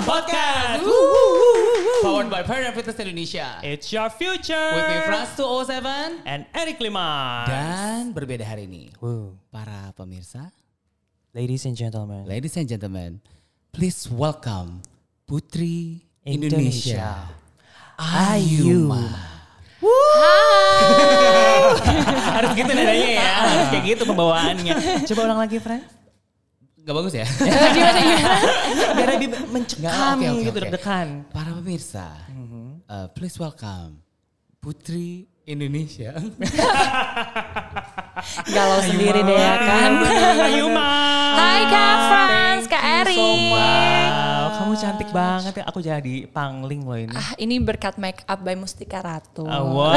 Podcast. 0.00 0.82
Powered 2.02 2.30
by 2.30 2.42
Parent 2.42 2.72
Fitness 2.72 2.96
Indonesia. 2.98 3.58
It's 3.60 3.90
your 3.90 4.08
future. 4.08 4.54
With 4.74 4.86
me 4.86 4.96
Frans 5.02 5.34
207 5.34 6.22
and 6.24 6.46
Eric 6.54 6.78
Lima. 6.78 7.42
dan 7.46 8.14
berbeda 8.14 8.42
hari 8.42 8.70
ini. 8.70 8.94
Woo. 9.02 9.34
Para 9.50 9.90
pemirsa, 9.92 10.50
Ladies 11.34 11.66
and 11.66 11.74
gentlemen. 11.74 12.22
ladies 12.24 12.54
and 12.54 12.66
gentlemen, 12.66 13.18
please 13.70 14.06
welcome 14.06 14.78
Putri 15.26 16.02
Indonesia. 16.22 17.26
Ayuma. 17.98 19.02
Harus 22.38 22.50
gitu 22.54 22.70
nadanya 22.70 23.08
ya. 23.18 23.28
Harus 23.42 23.66
kayak 23.74 23.84
gitu 23.86 24.02
pembawaannya. 24.06 24.74
Coba 25.10 25.20
ulang 25.26 25.38
lagi, 25.42 25.58
Friend. 25.58 25.82
Gak 26.88 26.96
bagus 26.96 27.20
ya? 27.20 27.28
Biar 28.96 29.08
lebih 29.20 29.28
mencekam 29.52 30.16
oke, 30.16 30.24
oke, 30.24 30.40
gitu 30.40 30.56
oke. 30.56 30.64
deg-degan. 30.64 31.28
Para 31.28 31.52
pemirsa, 31.52 32.16
uh, 32.88 33.12
please 33.12 33.36
welcome 33.36 34.00
Putri 34.56 35.28
Indonesia. 35.44 36.16
Galau 38.56 38.80
sendiri 38.88 39.20
deh 39.20 39.36
ya 39.36 39.54
kan. 39.60 39.90
Hai 41.36 41.60
Kak 41.68 41.96
Frans, 42.08 42.64
Kak 42.72 42.80
you 42.80 43.04
so 43.12 43.28
Erik. 43.44 44.27
Kamu 44.58 44.72
cantik 44.74 45.08
banget 45.10 45.52
ya. 45.54 45.64
Aku 45.64 45.78
jadi 45.78 46.26
pangling 46.26 46.82
loh 46.82 46.94
ini. 46.94 47.14
Ah, 47.14 47.32
ini 47.38 47.58
berkat 47.58 47.96
make 47.96 48.20
up 48.24 48.40
by 48.40 48.52
Mustika 48.52 48.98
Ratu. 48.98 49.44
Ah, 49.44 49.62
wow. 49.62 49.88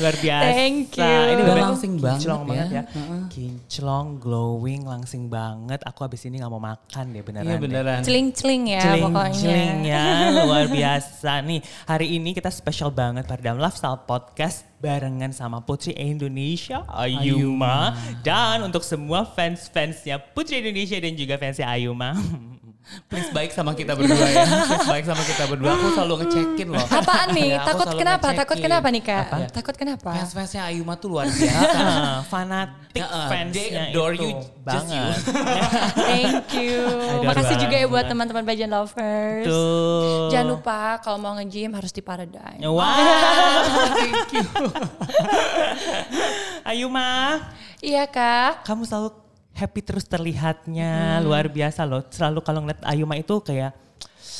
Luar 0.00 0.14
biasa. 0.14 0.46
Thank 0.46 0.94
you. 0.94 1.16
Ini 1.26 1.40
Udah 1.40 1.56
langsing 1.58 1.92
banget 1.96 2.18
kinclong 2.22 2.40
ya. 2.40 2.46
banget 2.46 2.68
ya. 2.70 2.82
Kinclong, 3.28 4.06
glowing, 4.16 4.80
langsing 4.84 5.22
banget. 5.26 5.80
Aku 5.82 6.04
abis 6.04 6.24
ini 6.24 6.38
gak 6.38 6.48
mau 6.48 6.60
makan 6.60 7.04
deh 7.10 7.20
beneran. 7.20 7.44
Iya 7.44 7.50
deh. 7.50 7.60
beneran. 7.60 7.98
Celing-celing 8.04 8.62
ya 8.68 8.82
Celing, 8.82 9.02
pokoknya. 9.08 9.34
celing 9.34 9.76
ya, 9.82 10.04
luar 10.44 10.64
biasa 10.68 11.30
nih. 11.42 11.58
Hari 11.84 12.06
ini 12.12 12.30
kita 12.30 12.48
spesial 12.48 12.90
banget 12.90 13.24
pada 13.26 13.40
dalam 13.42 13.58
Lifestyle 13.58 13.98
Podcast 14.04 14.69
barengan 14.80 15.30
sama 15.30 15.60
Putri 15.60 15.92
Indonesia 15.94 16.82
Ayuma. 16.88 17.92
Dan 18.24 18.64
untuk 18.64 18.80
semua 18.80 19.28
fans-fansnya 19.28 20.18
Putri 20.32 20.64
Indonesia 20.64 20.96
dan 20.96 21.12
juga 21.14 21.36
fansnya 21.36 21.68
Ayuma. 21.68 22.16
Please 23.06 23.30
baik 23.30 23.54
sama 23.54 23.70
kita 23.72 23.94
berdua 23.94 24.18
ya. 24.26 24.42
Please 24.66 24.88
baik 24.90 25.04
sama 25.06 25.22
kita 25.22 25.46
berdua. 25.46 25.78
Aku 25.78 25.94
selalu 25.94 26.14
ngecekin 26.26 26.68
loh. 26.68 26.82
Apaan 26.90 27.28
nih? 27.30 27.54
Ya, 27.54 27.62
aku 27.62 27.66
Takut 27.70 27.86
kenapa? 27.94 28.26
ngecekin. 28.26 28.40
Takut 28.42 28.58
kenapa 28.58 28.86
nih 28.90 29.02
Kak? 29.02 29.22
Apa? 29.22 29.36
Takut 29.46 29.74
kenapa? 29.78 30.10
Fans-fansnya 30.10 30.62
Ayuma 30.66 30.98
tuh 30.98 31.08
luar 31.14 31.30
biasa. 31.30 31.78
Ah, 32.00 32.18
Fanatik 32.26 33.02
uh, 33.02 33.28
fansnya 33.30 33.54
they 33.54 33.68
adore 33.70 34.14
itu 34.18 34.26
you, 34.26 34.30
just 34.66 34.90
you. 34.90 34.98
banget. 34.98 35.18
Thank 36.10 36.48
you. 36.58 36.82
Makasih 37.22 37.56
juga 37.62 37.74
ya 37.74 37.86
banget. 37.86 37.92
buat 37.94 38.04
teman-teman 38.10 38.42
Bajan 38.42 38.70
Lovers. 38.70 39.46
Tuh. 39.46 40.28
Jangan 40.34 40.48
lupa 40.50 40.78
kalau 40.98 41.18
mau 41.22 41.32
nge-gym 41.38 41.70
harus 41.70 41.94
di 41.94 42.02
Paradigm. 42.02 42.58
Wow. 42.60 42.82
Thank 44.02 44.34
you. 44.34 44.46
Ayuma. 46.64 47.38
Iya 47.80 48.04
Kak. 48.06 48.66
kamu 48.66 48.82
selalu 48.84 49.08
happy 49.60 49.80
terus 49.80 50.04
terlihatnya 50.04 51.20
luar 51.20 51.46
biasa 51.46 51.84
loh 51.84 52.00
selalu 52.08 52.40
kalau 52.40 52.64
ngeliat 52.64 52.80
Ayuma 52.82 53.14
itu 53.14 53.36
kayak 53.40 53.76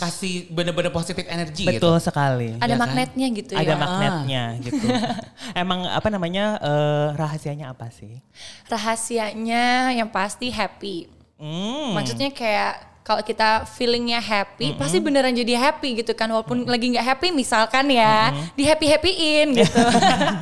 Kasih 0.00 0.48
bener-bener 0.48 0.88
positif 0.88 1.28
energi 1.28 1.68
betul 1.68 1.92
gitu. 1.92 2.08
sekali 2.08 2.56
Ada 2.56 2.64
Ya 2.64 2.72
kan? 2.72 2.80
magnetnya 2.80 3.26
gitu 3.30 3.52
ada 3.52 3.68
ya. 3.68 3.76
magnetnya 3.76 4.42
gitu 4.64 4.86
emang 5.62 5.84
apa 5.84 6.08
namanya 6.08 6.56
eh, 6.56 7.06
rahasianya 7.14 7.68
apa 7.68 7.92
sih 7.92 8.16
Rahasianya 8.64 9.92
yang 9.92 10.08
pasti 10.08 10.48
happy. 10.48 11.04
Hmm. 11.36 11.92
Maksudnya 11.92 12.32
kayak 12.32 12.89
kalau 13.00 13.24
kita 13.24 13.64
feelingnya 13.64 14.20
happy, 14.20 14.76
pasti 14.76 15.00
beneran 15.00 15.32
jadi 15.32 15.56
happy 15.56 16.04
gitu 16.04 16.12
kan. 16.12 16.28
Walaupun 16.28 16.68
lagi 16.68 16.92
nggak 16.92 17.02
happy 17.02 17.28
misalkan 17.32 17.88
ya, 17.90 18.30
di 18.54 18.62
happy 18.62 18.86
happyin 18.86 19.56
gitu. 19.56 19.80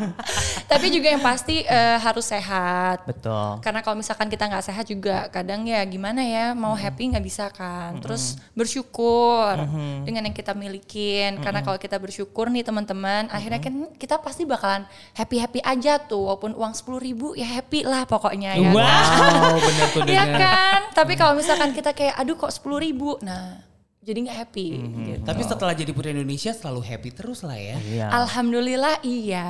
Tapi 0.70 0.86
juga 0.92 1.08
yang 1.08 1.22
pasti 1.22 1.64
eh, 1.64 1.96
harus 1.96 2.28
sehat. 2.28 3.06
betul 3.08 3.62
Karena 3.64 3.80
kalau 3.80 3.96
misalkan 3.96 4.28
kita 4.28 4.44
nggak 4.44 4.64
sehat 4.68 4.84
juga 4.84 5.30
kadang 5.32 5.64
ya 5.64 5.80
gimana 5.86 6.20
ya 6.20 6.52
mau 6.52 6.74
happy 6.76 7.14
nggak 7.14 7.24
bisa 7.24 7.48
kan. 7.54 7.96
Terus 8.02 8.36
bersyukur 8.52 9.56
dengan 10.04 10.28
yang 10.28 10.36
kita 10.36 10.52
milikin. 10.52 11.40
Karena 11.40 11.64
kalau 11.64 11.78
kita 11.80 11.96
bersyukur 11.96 12.50
nih 12.52 12.66
teman-teman, 12.66 13.32
akhirnya 13.32 13.62
kan 13.62 13.74
kita 13.96 14.20
pasti 14.20 14.44
bakalan 14.44 14.84
happy 15.16 15.40
happy 15.40 15.60
aja 15.64 15.96
tuh. 15.96 16.28
Walaupun 16.28 16.52
uang 16.52 16.74
sepuluh 16.76 17.00
ribu 17.00 17.32
ya 17.32 17.48
happy 17.48 17.86
lah 17.86 18.04
pokoknya 18.04 18.58
ya. 18.60 18.70
Wow. 18.74 18.82
Wow, 18.82 19.56
bener 19.56 19.86
tuh 19.94 20.02
Iya 20.12 20.24
denger. 20.26 20.40
kan? 20.40 20.80
Tapi 20.92 21.12
kalau 21.16 21.32
misalkan 21.38 21.70
kita 21.72 21.96
kayak 21.96 22.14
aduh 22.18 22.36
kok 22.36 22.47
sepuluh 22.50 22.78
ribu, 22.80 23.16
nah 23.20 23.60
jadi 23.98 24.24
nggak 24.24 24.38
happy. 24.40 24.66
gitu. 25.04 25.20
Tapi 25.20 25.42
setelah 25.44 25.74
jadi 25.76 25.92
Putri 25.92 26.16
Indonesia 26.16 26.48
selalu 26.50 26.80
happy 26.80 27.10
terus 27.12 27.44
lah 27.44 27.60
ya. 27.60 27.76
iya 27.76 28.06
Alhamdulillah 28.08 29.04
iya. 29.04 29.48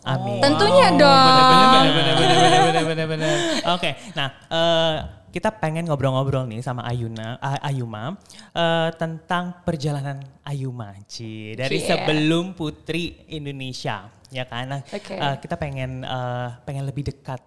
amin 0.00 0.40
Tentunya 0.40 0.88
dong. 0.96 1.28
Bener 1.28 1.44
bener 1.44 1.64
bener 1.92 2.14
bener 2.16 2.60
bener 2.64 2.84
bener 2.88 3.06
bener. 3.06 3.34
Oke, 3.76 3.90
nah 4.16 4.28
eh, 4.48 4.96
kita 5.28 5.52
pengen 5.52 5.84
ngobrol-ngobrol 5.84 6.48
nih 6.48 6.64
sama 6.64 6.88
Ayuna, 6.88 7.36
Ayuma 7.60 8.16
eh, 8.56 8.88
tentang 8.96 9.60
perjalanan 9.60 10.24
Ayuma, 10.40 10.96
Ci, 11.04 11.52
dari 11.52 11.76
Yeah. 11.76 12.00
sebelum 12.00 12.56
Putri 12.56 13.28
Indonesia, 13.28 14.08
ya 14.32 14.48
kan? 14.48 14.72
Nah, 14.72 14.80
Oke. 14.88 15.12
eh, 15.12 15.36
kita 15.36 15.60
pengen 15.60 16.00
eh, 16.00 16.48
pengen 16.64 16.88
lebih 16.88 17.12
dekat, 17.12 17.44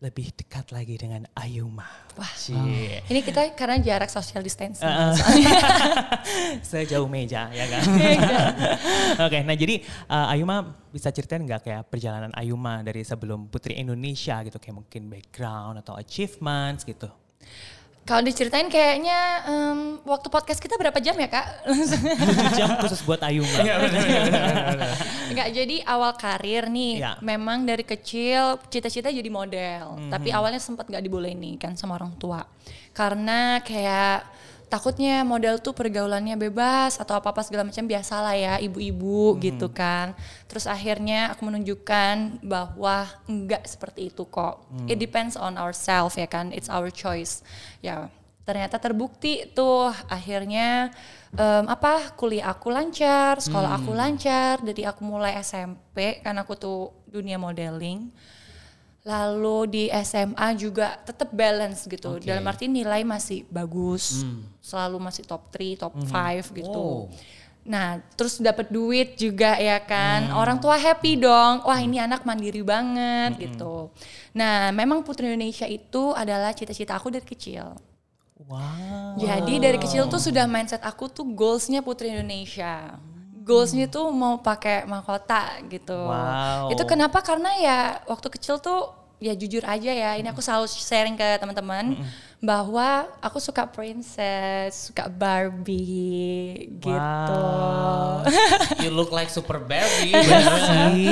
lebih 0.00 0.32
dekat 0.32 0.72
lagi 0.72 0.96
dengan 0.96 1.28
Ayuma. 1.36 1.84
Wah. 2.16 2.32
Ci. 2.32 2.56
Ini 3.04 3.20
kita 3.20 3.52
karena 3.52 3.76
jarak 3.84 4.08
social 4.08 4.40
distancing. 4.40 4.88
Eh, 4.88 5.12
soalnya. 5.12 5.52
Sejauh 6.72 7.04
meja, 7.04 7.52
ya 7.52 7.68
kan? 7.68 7.84
Oke, 9.28 9.44
nah 9.44 9.52
jadi 9.52 9.84
eh, 9.84 10.32
Ayuma 10.32 10.72
bisa 10.88 11.12
ceritain 11.12 11.44
nggak 11.44 11.68
kayak 11.68 11.82
perjalanan 11.92 12.32
Ayuma 12.32 12.80
dari 12.80 13.04
sebelum 13.04 13.52
Putri 13.52 13.76
Indonesia 13.76 14.40
gitu, 14.40 14.56
kayak 14.56 14.80
mungkin 14.80 15.12
background 15.12 15.84
atau 15.84 15.92
achievements 16.00 16.88
gitu? 16.88 17.12
Kalau 18.00 18.22
diceritain 18.22 18.66
kayaknya 18.66 19.18
em, 19.44 19.78
waktu 20.02 20.26
podcast 20.26 20.58
kita 20.58 20.74
berapa 20.74 20.98
jam 20.98 21.14
ya 21.14 21.30
kak? 21.30 21.46
7 21.62 22.56
jam 22.58 22.68
khusus 22.80 23.06
buat 23.06 23.22
Ayuma. 23.22 23.46
Enggak, 25.30 25.48
jadi 25.54 25.76
awal 25.86 26.18
karir 26.18 26.66
nih, 26.66 26.98
Ya. 26.98 27.14
memang 27.20 27.62
dari 27.62 27.86
kecil 27.86 28.58
cita-cita 28.66 29.08
jadi 29.08 29.30
model. 29.30 30.10
Tapi 30.10 30.34
awalnya 30.34 30.58
sempat 30.58 30.90
nggak 30.90 31.00
dibolehin 31.00 31.38
nih 31.38 31.54
kan 31.56 31.78
sama 31.78 31.94
orang 31.94 32.10
tua. 32.18 32.42
Karena 32.90 33.62
kayak 33.62 34.26
takutnya 34.70 35.26
model 35.26 35.58
tuh 35.58 35.74
pergaulannya 35.74 36.38
bebas 36.38 37.02
atau 37.02 37.18
apa-apa 37.18 37.42
segala 37.42 37.66
macam 37.66 37.82
biasalah 37.84 38.34
ya 38.38 38.54
ibu-ibu 38.62 39.36
gitu 39.42 39.66
kan. 39.74 40.14
Terus 40.46 40.70
akhirnya 40.70 41.34
aku 41.34 41.42
menunjukkan 41.50 42.46
bahwa 42.46 43.10
enggak 43.26 43.66
seperti 43.66 44.14
itu 44.14 44.22
kok. 44.30 44.62
It 44.86 45.02
depends 45.02 45.34
on 45.34 45.58
ourselves 45.58 46.14
ya 46.14 46.30
kan, 46.30 46.54
it's 46.54 46.70
our 46.70 46.88
choice. 46.88 47.42
Ya 47.82 48.08
ternyata 48.50 48.82
terbukti 48.82 49.46
tuh 49.52 49.94
akhirnya 50.10 50.90
em, 51.38 51.64
apa 51.70 52.16
kuliah 52.18 52.50
aku 52.50 52.72
lancar 52.72 53.38
sekolah 53.38 53.78
aku 53.78 53.94
lancar 53.94 54.58
dari 54.64 54.82
aku 54.82 55.06
mulai 55.06 55.38
SMP 55.38 56.18
kan 56.24 56.34
aku 56.40 56.58
tuh 56.58 56.90
dunia 57.06 57.38
modeling 57.38 58.10
lalu 59.00 59.58
di 59.68 59.84
SMA 60.04 60.48
juga 60.60 61.00
tetap 61.00 61.32
balance 61.32 61.88
gitu 61.88 62.20
Oke. 62.20 62.28
dalam 62.28 62.44
arti 62.44 62.68
nilai 62.68 63.00
masih 63.00 63.48
bagus 63.48 64.28
selalu 64.60 65.00
masih 65.00 65.24
top 65.24 65.48
3 65.52 65.80
top 65.80 65.94
5 65.96 66.58
gitu 66.60 66.80
Oh. 66.80 67.08
Nah, 67.60 68.00
terus 68.16 68.40
dapat 68.40 68.72
duit 68.72 69.20
juga 69.20 69.52
ya 69.60 69.76
kan. 69.84 70.32
Orang 70.32 70.64
tua 70.64 70.80
happy 70.80 71.20
dong. 71.20 71.60
Wah, 71.68 71.76
ini 71.76 72.00
anak 72.00 72.24
mandiri 72.24 72.64
banget 72.64 73.36
gitu. 73.36 73.92
Nah, 74.32 74.72
memang 74.72 75.04
Putri 75.04 75.28
Indonesia 75.28 75.68
itu 75.68 76.16
adalah 76.16 76.56
cita-cita 76.56 76.96
aku 76.96 77.12
dari 77.12 77.26
kecil. 77.26 77.76
Wow. 78.48 79.20
Jadi 79.20 79.60
dari 79.60 79.76
kecil 79.76 80.08
tuh 80.08 80.18
sudah 80.18 80.48
mindset 80.48 80.80
aku 80.80 81.12
tuh 81.12 81.28
goalsnya 81.28 81.84
Putri 81.84 82.08
Indonesia. 82.08 82.96
Goalsnya 83.50 83.90
tuh 83.90 84.14
mau 84.14 84.38
pakai 84.38 84.86
mahkota 84.86 85.58
gitu. 85.66 86.06
Wow. 86.06 86.70
Itu 86.70 86.86
kenapa? 86.86 87.18
Karena 87.18 87.50
ya 87.58 87.78
waktu 88.06 88.30
kecil 88.30 88.62
tuh 88.62 88.94
ya 89.18 89.34
jujur 89.34 89.66
aja 89.66 89.90
ya. 89.90 90.14
Ini 90.14 90.30
aku 90.30 90.38
selalu 90.38 90.70
sharing 90.70 91.18
ke 91.18 91.42
teman-teman 91.42 91.98
bahwa 92.38 93.10
aku 93.20 93.42
suka 93.42 93.66
princess, 93.68 94.88
suka 94.88 95.10
Barbie 95.10 96.70
gitu. 96.78 97.44
You 98.84 98.90
look 98.94 99.10
like 99.12 99.28
super 99.28 99.58
Barbie. 99.60 100.12
Bener 100.16 100.56
sih. 100.66 101.06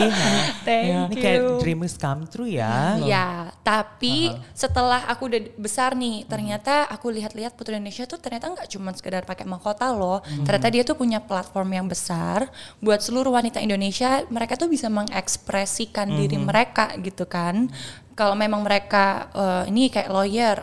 Thank 0.65 1.13
Ini 1.13 1.17
kayak 1.17 1.41
you. 1.41 1.59
dreamers 1.61 1.95
come 1.99 2.25
true 2.27 2.49
ya. 2.49 2.99
Ya, 3.03 3.53
tapi 3.63 4.33
setelah 4.55 5.05
aku 5.11 5.29
udah 5.29 5.41
besar 5.59 5.95
nih, 5.95 6.25
ternyata 6.25 6.87
aku 6.89 7.13
lihat-lihat 7.13 7.55
Putri 7.55 7.77
Indonesia 7.77 8.05
tuh 8.09 8.19
ternyata 8.19 8.51
nggak 8.53 8.69
cuma 8.73 8.91
sekedar 8.95 9.23
pakai 9.27 9.45
mahkota 9.45 9.91
loh. 9.93 10.25
Ternyata 10.25 10.69
dia 10.73 10.83
tuh 10.87 10.97
punya 10.97 11.23
platform 11.23 11.71
yang 11.75 11.87
besar 11.87 12.49
buat 12.83 13.01
seluruh 13.03 13.35
wanita 13.35 13.61
Indonesia. 13.63 14.25
Mereka 14.29 14.57
tuh 14.57 14.71
bisa 14.71 14.87
mengekspresikan 14.89 16.09
diri 16.11 16.39
mereka 16.39 16.95
gitu 17.01 17.29
kan. 17.29 17.71
Kalau 18.19 18.35
memang 18.35 18.67
mereka 18.67 19.31
eh, 19.31 19.71
ini 19.71 19.87
kayak 19.93 20.11
lawyer, 20.11 20.59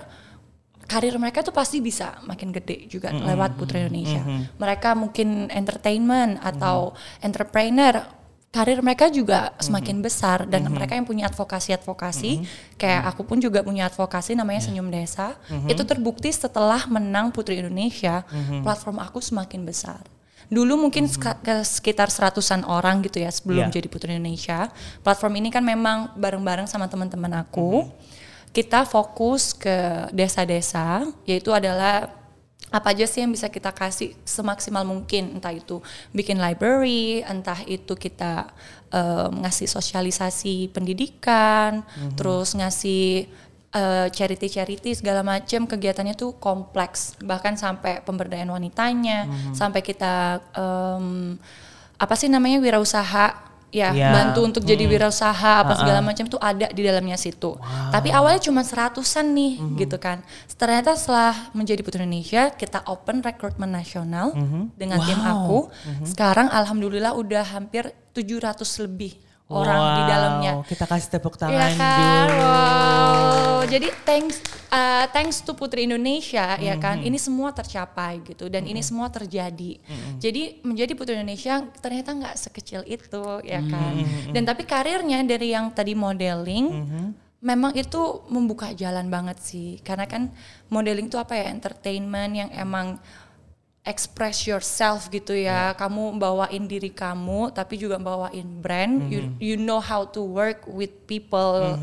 karir 0.86 1.14
mereka 1.16 1.42
tuh 1.42 1.50
pasti 1.50 1.78
bisa 1.80 2.18
makin 2.24 2.50
gede 2.50 2.86
juga 2.86 3.10
lewat 3.12 3.56
Putri 3.56 3.82
Indonesia. 3.82 4.22
Mereka 4.56 4.94
mungkin 4.94 5.50
entertainment 5.50 6.38
atau 6.40 6.94
entrepreneur, 7.20 8.06
karir 8.50 8.80
mereka 8.80 9.10
juga 9.10 9.52
semakin 9.60 10.00
besar 10.00 10.46
dan 10.46 10.64
mereka 10.70 10.94
yang 10.94 11.04
punya 11.04 11.28
advokasi-advokasi, 11.28 12.48
kayak 12.76 13.04
aku 13.06 13.26
pun 13.26 13.38
juga 13.38 13.60
punya 13.60 13.86
advokasi 13.86 14.32
namanya 14.34 14.64
Senyum 14.64 14.88
Desa. 14.88 15.36
Itu 15.66 15.84
terbukti 15.84 16.30
setelah 16.30 16.88
menang 16.88 17.30
Putri 17.30 17.60
Indonesia, 17.60 18.24
platform 18.62 19.00
aku 19.00 19.20
semakin 19.20 19.66
besar. 19.66 20.06
Dulu 20.46 20.78
mungkin 20.80 21.10
seka- 21.10 21.42
ke 21.42 21.66
sekitar 21.66 22.08
seratusan 22.08 22.64
orang 22.64 23.02
gitu 23.02 23.18
ya 23.18 23.34
sebelum 23.34 23.66
Iya. 23.68 23.82
jadi 23.82 23.88
Putri 23.90 24.14
Indonesia. 24.14 24.70
Platform 25.02 25.42
ini 25.42 25.50
kan 25.50 25.66
memang 25.66 26.14
bareng-bareng 26.14 26.70
sama 26.70 26.86
teman-teman 26.86 27.42
aku. 27.42 27.90
Kita 28.56 28.88
fokus 28.88 29.52
ke 29.52 30.08
desa-desa, 30.16 31.04
yaitu 31.28 31.52
adalah 31.52 32.08
apa 32.72 32.92
aja 32.92 33.04
sih 33.08 33.24
yang 33.24 33.32
bisa 33.32 33.52
kita 33.52 33.72
kasih 33.72 34.16
semaksimal 34.24 34.88
mungkin, 34.88 35.38
entah 35.40 35.52
itu 35.52 35.84
bikin 36.16 36.40
library, 36.40 37.24
entah 37.24 37.60
itu 37.68 37.94
kita 37.96 38.48
em, 38.92 39.44
ngasih 39.44 39.68
sosialisasi 39.68 40.72
pendidikan, 40.72 41.84
terus 42.16 42.56
ngasih 42.56 43.28
eh, 43.76 44.08
charity-charity 44.12 44.92
segala 44.96 45.20
macam 45.24 45.68
kegiatannya 45.68 46.16
tuh 46.16 46.40
kompleks 46.40 47.20
bahkan 47.24 47.60
sampai 47.60 48.00
pemberdayaan 48.08 48.52
wanitanya 48.52 49.28
sampai 49.52 49.84
kita 49.84 50.40
em, 50.56 51.36
apa 51.96 52.14
sih 52.20 52.28
namanya 52.28 52.60
wirausaha 52.60 53.55
ya 53.76 53.92
Ya. 53.92 54.08
bantu 54.10 54.40
untuk 54.42 54.64
jadi 54.64 54.88
wirausaha 54.88 55.36
apa 55.62 55.76
segala 55.76 56.00
macam 56.00 56.24
tuh 56.26 56.40
ada 56.40 56.72
di 56.72 56.80
dalamnya 56.80 57.16
situ. 57.16 57.60
Tapi 57.92 58.08
awalnya 58.10 58.40
cuma 58.42 58.64
seratusan 58.64 59.28
nih 59.30 59.54
gitu 59.78 60.00
kan. 60.00 60.24
Ternyata 60.50 60.96
setelah 60.96 61.52
menjadi 61.52 61.84
putri 61.84 62.00
Indonesia 62.00 62.48
kita 62.50 62.88
open 62.88 63.20
recruitment 63.20 63.70
nasional 63.70 64.32
dengan 64.74 65.04
tim 65.04 65.20
aku. 65.20 65.68
Sekarang 66.02 66.48
alhamdulillah 66.48 67.12
udah 67.14 67.44
hampir 67.46 67.84
700 68.14 68.64
lebih 68.80 69.20
orang 69.46 69.82
di 69.94 70.02
Wow, 70.02 70.10
dalamnya. 70.10 70.52
Kita 70.66 70.86
kasih 70.90 71.10
tepuk 71.14 71.38
tangan 71.38 71.54
Iya 71.54 71.68
kan, 71.78 72.26
dulu. 72.26 72.42
wow. 72.42 73.62
Jadi 73.66 73.88
thanks, 74.06 74.42
uh, 74.70 75.06
thanks 75.10 75.42
to 75.42 75.54
Putri 75.54 75.86
Indonesia 75.86 76.58
ya 76.58 76.78
kan, 76.78 77.02
ini 77.02 77.18
semua 77.18 77.54
tercapai 77.54 78.22
gitu 78.26 78.46
dan 78.50 78.66
ini 78.66 78.82
semua 78.82 79.10
terjadi. 79.10 79.82
Jadi 80.18 80.62
menjadi 80.66 80.94
Putri 80.98 81.18
Indonesia 81.18 81.62
ternyata 81.82 82.14
nggak 82.14 82.36
sekecil 82.38 82.82
itu 82.86 83.24
ya 83.46 83.62
kan. 83.66 83.94
Dan 84.34 84.46
tapi 84.46 84.66
karirnya 84.66 85.22
dari 85.26 85.54
yang 85.54 85.70
tadi 85.74 85.94
modeling, 85.94 86.66
memang 87.42 87.78
itu 87.78 88.26
membuka 88.30 88.74
jalan 88.74 89.06
banget 89.14 89.38
sih, 89.42 89.78
karena 89.86 90.10
kan 90.10 90.34
modeling 90.74 91.06
itu 91.06 91.18
apa 91.22 91.38
ya? 91.38 91.54
Entertainment 91.54 92.34
yang 92.34 92.50
emang 92.54 92.98
express 93.86 94.50
yourself 94.50 95.08
gitu 95.14 95.38
ya. 95.38 95.78
Kamu 95.78 96.18
bawain 96.18 96.66
diri 96.66 96.90
kamu 96.90 97.54
tapi 97.54 97.78
juga 97.78 98.02
bawain 98.02 98.60
brand. 98.60 99.08
You 99.08 99.32
you 99.38 99.56
know 99.56 99.80
how 99.80 100.04
to 100.12 100.26
work 100.26 100.66
with 100.66 100.92
people. 101.06 101.78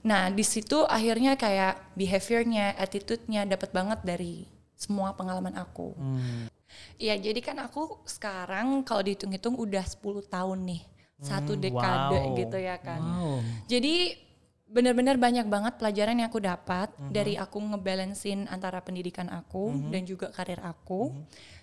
Nah, 0.00 0.32
di 0.32 0.44
situ 0.44 0.80
akhirnya 0.88 1.36
kayak 1.36 1.92
behaviornya, 1.92 2.76
attitude-nya 2.76 3.44
dapat 3.44 3.68
banget 3.72 4.00
dari 4.00 4.48
semua 4.72 5.12
pengalaman 5.12 5.52
aku. 5.60 5.92
Iya, 6.96 7.20
jadi 7.20 7.40
kan 7.44 7.56
aku 7.60 8.00
sekarang 8.06 8.80
kalau 8.86 9.04
dihitung-hitung 9.04 9.58
udah 9.58 9.84
10 9.84 10.24
tahun 10.24 10.58
nih. 10.64 10.82
Satu 11.20 11.52
dekade 11.52 12.16
wow. 12.16 12.36
gitu 12.36 12.56
ya 12.56 12.80
kan. 12.80 13.00
Wow. 13.00 13.44
Jadi 13.68 14.16
benar-benar 14.70 15.18
banyak 15.18 15.50
banget 15.50 15.74
pelajaran 15.82 16.22
yang 16.22 16.30
aku 16.30 16.38
dapat 16.38 16.94
Mhm. 16.94 17.10
dari 17.10 17.34
aku 17.34 17.58
ngebalancein 17.58 18.46
antara 18.46 18.78
pendidikan 18.78 19.26
aku 19.26 19.74
Mhm. 19.74 19.90
dan 19.90 20.02
juga 20.06 20.26
karir 20.30 20.62
aku. 20.62 21.10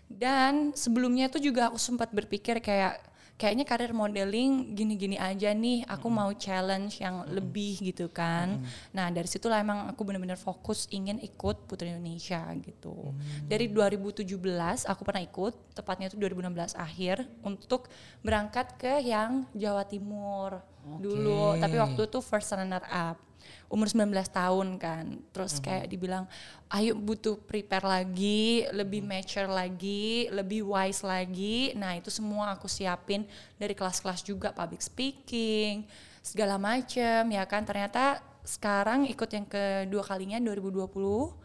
Dan 0.07 0.71
sebelumnya 0.75 1.31
tuh 1.31 1.39
juga 1.39 1.71
aku 1.71 1.80
sempat 1.80 2.12
berpikir 2.12 2.59
kayak 2.59 3.00
kayaknya 3.38 3.69
karir 3.69 3.94
modeling 3.94 4.74
gini-gini 4.74 5.13
aja 5.13 5.54
nih, 5.54 5.86
aku 5.86 6.10
Mhm. 6.10 6.16
mau 6.18 6.30
challenge 6.34 6.98
yang 6.98 7.22
lebih 7.30 7.78
gitu 7.86 8.10
kan. 8.10 8.66
Nah, 8.89 9.13
dari 9.13 9.30
situlah 9.30 9.62
emang 9.62 9.86
aku 9.94 10.01
benar-benar 10.01 10.42
fokus 10.42 10.89
ingin 10.89 11.22
ikut 11.22 11.69
Putri 11.69 11.94
Indonesia 11.94 12.42
gitu. 12.66 13.13
Hmm. 13.13 13.45
Dari 13.45 13.69
2017 13.69 14.89
aku 14.89 15.06
pernah 15.06 15.22
ikut, 15.22 15.54
tepatnya 15.78 16.10
itu 16.10 16.18
2016 16.18 16.74
akhir 16.74 17.30
untuk 17.45 17.94
berangkat 18.25 18.74
ke 18.81 19.06
yang 19.06 19.45
Jawa 19.54 19.86
Timur 19.86 20.57
dulu, 20.98 21.62
tapi 21.62 21.78
waktu 21.78 22.10
itu 22.10 22.18
first 22.25 22.50
runner 22.57 22.81
up. 22.89 23.22
Umur 23.68 23.92
19 23.92 24.14
tahun 24.32 24.80
kan. 24.80 25.06
Terus 25.36 25.60
kayak 25.60 25.92
dibilang, 25.92 26.26
"Ayo 26.72 26.96
butuh 26.96 27.36
prepare 27.36 27.84
lagi, 27.84 28.68
lebih 28.72 29.04
mature 29.04 29.50
lagi, 29.50 30.32
lebih 30.32 30.64
wise 30.64 31.04
lagi." 31.04 31.74
Nah, 31.76 31.98
itu 32.00 32.08
semua 32.14 32.56
aku 32.56 32.72
siapin 32.72 33.28
dari 33.60 33.76
kelas-kelas 33.76 34.24
juga 34.24 34.56
public 34.56 34.80
speaking, 34.80 35.88
segala 36.24 36.56
macem 36.56 37.28
ya 37.28 37.44
kan. 37.48 37.64
Ternyata 37.64 38.24
sekarang 38.48 39.08
ikut 39.12 39.30
yang 39.32 39.48
kedua 39.48 40.04
kalinya 40.08 40.40
2020 40.40 41.36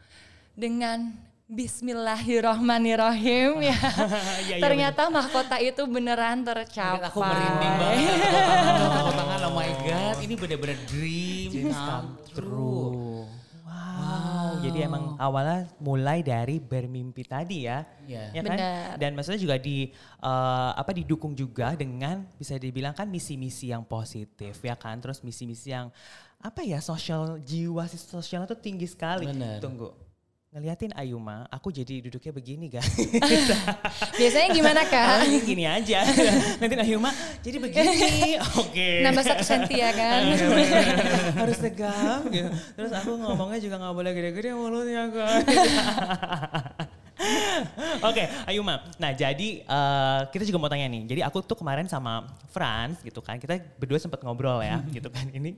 dengan 0.55 1.32
Bismillahirrohmanirrohim 1.53 3.61
ya. 3.61 3.77
Iya, 4.49 4.57
iya, 4.57 4.65
Ternyata 4.65 5.13
mahkota 5.13 5.61
itu 5.61 5.85
beneran 5.85 6.41
tercapai. 6.41 7.13
Aku 7.13 7.21
merinding 7.21 7.75
banget. 7.77 8.09
Tepuk 8.89 9.13
tangan. 9.13 9.41
Oh 9.45 9.53
my 9.53 9.69
god, 9.85 10.17
ini 10.25 10.33
bener-bener 10.33 10.81
dream 10.89 11.69
come 11.69 12.17
true. 12.33 13.29
Wow, 13.69 14.65
jadi 14.65 14.89
emang 14.89 15.21
awalnya 15.21 15.69
mulai 15.77 16.25
dari 16.25 16.57
bermimpi 16.57 17.21
tadi 17.29 17.69
ya, 17.69 17.85
Iya. 18.09 18.33
ya 18.33 18.41
kan? 18.43 18.57
Benar. 18.57 18.97
Dan 18.97 19.13
maksudnya 19.13 19.41
juga 19.45 19.61
di 19.61 19.93
eh, 20.25 20.71
apa 20.73 20.89
didukung 20.97 21.37
juga 21.37 21.77
dengan 21.77 22.25
bisa 22.41 22.57
dibilang 22.57 22.97
kan 22.97 23.13
misi-misi 23.13 23.69
yang 23.69 23.85
positif 23.85 24.57
ya 24.65 24.73
kan, 24.73 24.97
terus 25.05 25.21
misi-misi 25.21 25.69
yang 25.69 25.93
apa 26.41 26.65
ya 26.65 26.81
sosial 26.81 27.37
jiwa 27.45 27.85
si 27.87 28.01
sosialnya 28.01 28.49
tuh 28.49 28.57
tinggi 28.59 28.89
sekali. 28.89 29.29
Benar. 29.29 29.61
Tunggu, 29.61 29.93
ngeliatin 30.53 30.93
Ayuma, 30.93 31.49
aku 31.49 31.73
jadi 31.73 32.05
duduknya 32.05 32.29
begini 32.29 32.69
guys. 32.69 32.85
Biasanya 34.21 34.53
gimana 34.53 34.85
Oh, 34.85 34.93
kak? 34.93 35.25
ini 35.25 35.41
gini 35.49 35.65
aja. 35.65 36.05
Nanti 36.61 36.77
Ayuma 36.77 37.09
jadi 37.41 37.57
begini. 37.57 38.37
Oke. 38.61 39.01
Nambah 39.01 39.25
satu 39.25 39.45
senti 39.49 39.81
ya 39.81 39.89
kan? 39.97 40.29
harus 41.41 41.57
tegak 41.57 42.29
gitu. 42.29 42.53
Terus 42.77 42.93
aku 42.93 43.17
ngomongnya 43.17 43.65
juga 43.65 43.81
nggak 43.81 43.95
boleh 43.97 44.13
gede-gede 44.13 44.53
mulutnya 44.53 45.09
kan. 45.09 45.41
Oke, 48.03 48.27
Ayuma. 48.45 48.83
Nah, 48.97 49.11
jadi 49.11 49.63
eh, 49.63 50.21
kita 50.29 50.43
juga 50.43 50.59
mau 50.59 50.67
tanya 50.67 50.87
nih. 50.87 51.03
Jadi 51.07 51.21
aku 51.23 51.41
tuh 51.41 51.55
kemarin 51.55 51.87
sama 51.87 52.27
Franz 52.51 52.99
gitu 53.01 53.19
kan. 53.19 53.39
Kita 53.39 53.57
berdua 53.77 53.99
sempat 53.99 54.21
ngobrol 54.21 54.61
ya, 54.61 54.83
gitu 54.97 55.07
kan. 55.07 55.27
Ini 55.27 55.55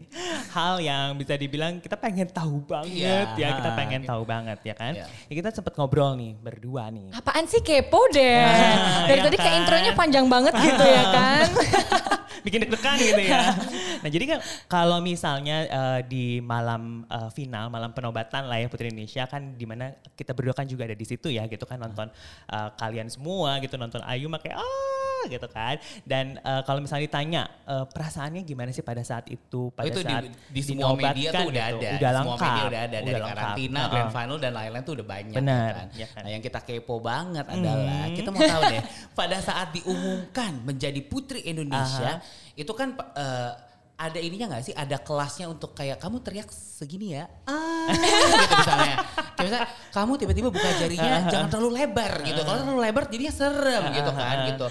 hal 0.50 0.78
yang 0.78 1.16
bisa 1.16 1.34
dibilang 1.34 1.80
kita 1.80 1.96
pengen 1.96 2.28
tahu 2.28 2.60
banget 2.62 2.92
Iya. 3.34 3.38
ya. 3.38 3.48
Kita 3.58 3.70
pengen 3.72 4.00
tahu 4.04 4.22
banget 4.22 4.58
ya 4.62 4.74
kan. 4.74 4.92
Iya. 4.92 5.06
Ya, 5.08 5.34
kita 5.34 5.48
sempat 5.50 5.72
ngobrol 5.74 6.14
nih 6.14 6.36
berdua 6.36 6.88
nih. 6.88 7.10
Apaan 7.12 7.44
sih 7.46 7.60
kepo 7.60 8.00
deh? 8.10 8.44
Dari 9.08 9.20
ya 9.20 9.24
tadi 9.24 9.36
kayak 9.36 9.48
kan? 9.50 9.60
intronya 9.64 9.92
panjang 9.94 10.26
banget 10.28 10.52
gitu 10.54 10.84
ya 10.84 11.04
kan? 11.10 11.48
bikin 12.42 12.66
deg-degan 12.66 12.98
gitu 12.98 13.22
ya. 13.22 13.42
Nah 14.04 14.12
jadi 14.12 14.36
kan 14.36 14.38
kalau 14.68 14.98
misalnya 15.00 15.64
eh, 15.64 16.00
di 16.04 16.24
malam 16.42 17.08
eh, 17.08 17.30
final, 17.32 17.72
malam 17.72 17.94
penobatan 17.94 18.50
lah 18.50 18.60
ya 18.60 18.68
Putri 18.68 18.92
Indonesia 18.92 19.24
kan 19.24 19.56
di 19.56 19.64
mana 19.64 19.96
kita 20.12 20.36
berdua 20.36 20.52
kan 20.52 20.68
juga 20.68 20.84
ada 20.84 20.96
di 20.96 21.06
situ 21.08 21.32
ya 21.32 21.48
gitu 21.48 21.64
kan 21.64 21.80
nonton 21.80 22.12
eh, 22.52 22.68
kalian 22.76 23.08
semua 23.08 23.56
gitu 23.64 23.80
nonton 23.80 24.04
Ayu 24.04 24.28
kayak 24.34 24.60
ah 24.60 25.03
gitu 25.26 25.48
kan. 25.48 25.76
Dan 26.04 26.36
eh, 26.38 26.62
kalau 26.64 26.80
misalnya 26.80 27.04
ditanya 27.08 27.42
eh, 27.64 27.84
perasaannya 27.88 28.42
gimana 28.42 28.70
sih 28.70 28.84
pada 28.84 29.00
saat 29.02 29.26
itu, 29.28 29.72
pada 29.72 29.88
itu 29.88 30.00
di, 30.00 30.12
saat 30.12 30.24
di 30.30 30.60
semua 30.62 30.94
media 30.94 31.30
tuh 31.32 31.48
udah 31.50 31.64
gitu. 31.70 31.78
ada. 31.80 31.90
Udah 31.96 32.10
lengkap. 32.10 32.36
Semua 32.36 32.48
media 32.48 32.64
udah 32.64 32.80
ada 32.80 32.92
dari 32.94 33.04
Udah 33.04 33.20
lengkap. 33.20 33.36
karantina, 33.38 33.78
Heeh. 33.80 33.92
grand 33.92 34.12
final 34.12 34.36
dan 34.38 34.52
lain-lain 34.52 34.84
tuh 34.84 34.94
udah 35.00 35.06
banyak. 35.06 35.36
Benar, 35.36 35.72
Kan? 35.74 35.86
ya 35.94 36.06
kan. 36.12 36.22
Nah 36.24 36.30
yang 36.30 36.42
kita 36.44 36.58
kepo 36.62 36.96
banget 37.00 37.46
adalah 37.48 38.04
kita 38.12 38.28
mau 38.30 38.42
tahu 38.42 38.62
deh 38.70 38.82
pada 39.18 39.36
saat 39.40 39.68
diumumkan 39.74 40.52
menjadi 40.64 41.00
Putri 41.04 41.40
Indonesia 41.44 42.22
itu 42.54 42.72
kan 42.72 42.94
eh, 43.16 43.52
ada 43.94 44.18
ininya 44.18 44.50
nggak 44.50 44.64
sih? 44.66 44.74
Ada 44.74 44.98
kelasnya 44.98 45.46
untuk 45.46 45.70
kayak 45.70 46.02
kamu 46.02 46.18
teriak 46.18 46.50
segini 46.50 47.14
ya, 47.14 47.30
ah 47.46 47.86
gitu 47.94 48.54
misalnya. 48.58 48.96
Kayak 49.38 49.46
misalnya 49.46 49.68
kamu 49.94 50.12
tiba-tiba 50.18 50.48
buka 50.50 50.68
jarinya 50.82 51.30
jangan 51.30 51.46
terlalu 51.46 51.70
lebar 51.78 52.12
gitu. 52.26 52.40
Kalau 52.42 52.58
terlalu 52.58 52.80
lebar 52.82 53.02
jadinya 53.06 53.34
serem 53.34 53.82
gitu 53.94 54.10
kan 54.10 54.36
gitu. 54.50 54.66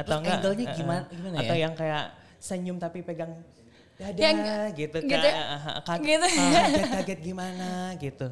Atau 0.00 0.08
Terus 0.10 0.20
enggak 0.20 0.36
angle-nya 0.38 0.64
eh, 0.64 0.74
gimana, 0.74 1.00
eh, 1.00 1.12
gimana 1.12 1.36
Atau 1.38 1.56
ya? 1.56 1.60
yang 1.60 1.74
kayak 1.74 2.04
senyum 2.38 2.76
tapi 2.76 2.98
pegang 3.00 3.32
dada 3.94 4.16
Yang- 4.16 4.38
gitu 4.74 4.98
kan. 4.98 5.10
gitu. 5.12 5.28
Kaget, 5.84 6.20
Gitu. 6.20 6.28
kaget-kaget 6.32 7.18
gimana 7.20 7.68
gitu. 7.96 8.28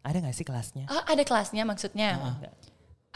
Ada 0.00 0.16
gak 0.22 0.32
sih 0.32 0.46
kelasnya? 0.46 0.84
Oh, 0.86 1.02
ada 1.02 1.22
kelasnya 1.22 1.62
maksudnya? 1.62 2.08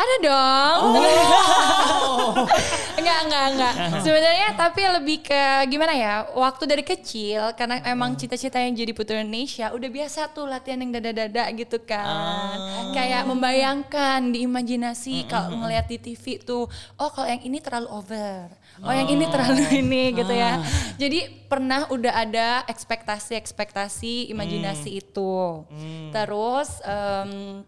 Ada 0.03 0.17
dong. 0.27 0.81
Oh. 0.83 2.31
enggak, 2.99 3.19
enggak. 3.23 3.47
enggak. 3.55 3.75
Sebenarnya 4.03 4.49
tapi 4.59 4.83
lebih 4.83 5.19
ke 5.23 5.43
gimana 5.71 5.95
ya? 5.95 6.27
Waktu 6.35 6.65
dari 6.67 6.83
kecil 6.83 7.55
karena 7.55 7.79
emang 7.87 8.19
cita-cita 8.19 8.59
yang 8.59 8.75
jadi 8.75 8.91
putri 8.91 9.23
Indonesia 9.23 9.71
udah 9.71 9.91
biasa 9.91 10.35
tuh 10.35 10.51
latihan 10.51 10.83
yang 10.83 10.91
dada-dada 10.91 11.47
gitu 11.55 11.79
kan. 11.87 12.59
Kayak 12.91 13.31
membayangkan 13.31 14.35
di 14.35 14.43
imajinasi 14.43 15.31
kalau 15.31 15.63
ngeliat 15.63 15.87
di 15.87 15.99
TV 16.03 16.43
tuh, 16.43 16.67
oh 16.99 17.11
kalau 17.15 17.31
yang 17.31 17.43
ini 17.47 17.63
terlalu 17.63 17.89
over. 17.95 18.51
Oh, 18.83 18.91
yang 18.91 19.07
ini 19.07 19.29
terlalu 19.29 19.63
ini 19.85 20.17
gitu 20.17 20.33
ya. 20.33 20.59
Jadi 20.97 21.47
pernah 21.47 21.87
udah 21.93 22.13
ada 22.17 22.49
ekspektasi-ekspektasi 22.67 24.33
imajinasi 24.33 24.99
itu. 24.99 25.63
Terus 26.11 26.81
em, 26.83 27.63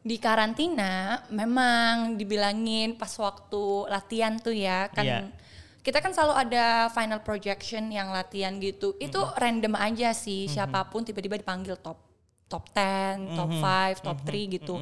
di 0.00 0.16
karantina 0.16 1.20
memang 1.28 2.16
dibilangin 2.16 2.94
pas 2.94 3.12
waktu 3.14 3.62
latihan 3.86 4.36
tuh 4.36 4.52
ya 4.52 4.88
kan 4.88 5.04
Iya. 5.04 5.20
kita 5.80 6.00
kan 6.00 6.08
selalu 6.10 6.34
ada 6.38 6.64
final 6.88 7.20
projection 7.20 7.88
yang 7.88 8.08
latihan 8.08 8.56
gitu. 8.56 8.96
Itu 8.96 9.20
random 9.34 9.72
aja 9.74 10.12
sih 10.12 10.44
siapa 10.46 10.84
pun 10.86 11.00
tiba-tiba 11.02 11.36
dipanggil 11.36 11.76
top 11.76 12.00
top 12.46 12.64
10, 12.70 13.32
top 13.32 13.50
5, 13.50 14.00
top 14.00 14.18
3 14.22 14.48
gitu. 14.50 14.74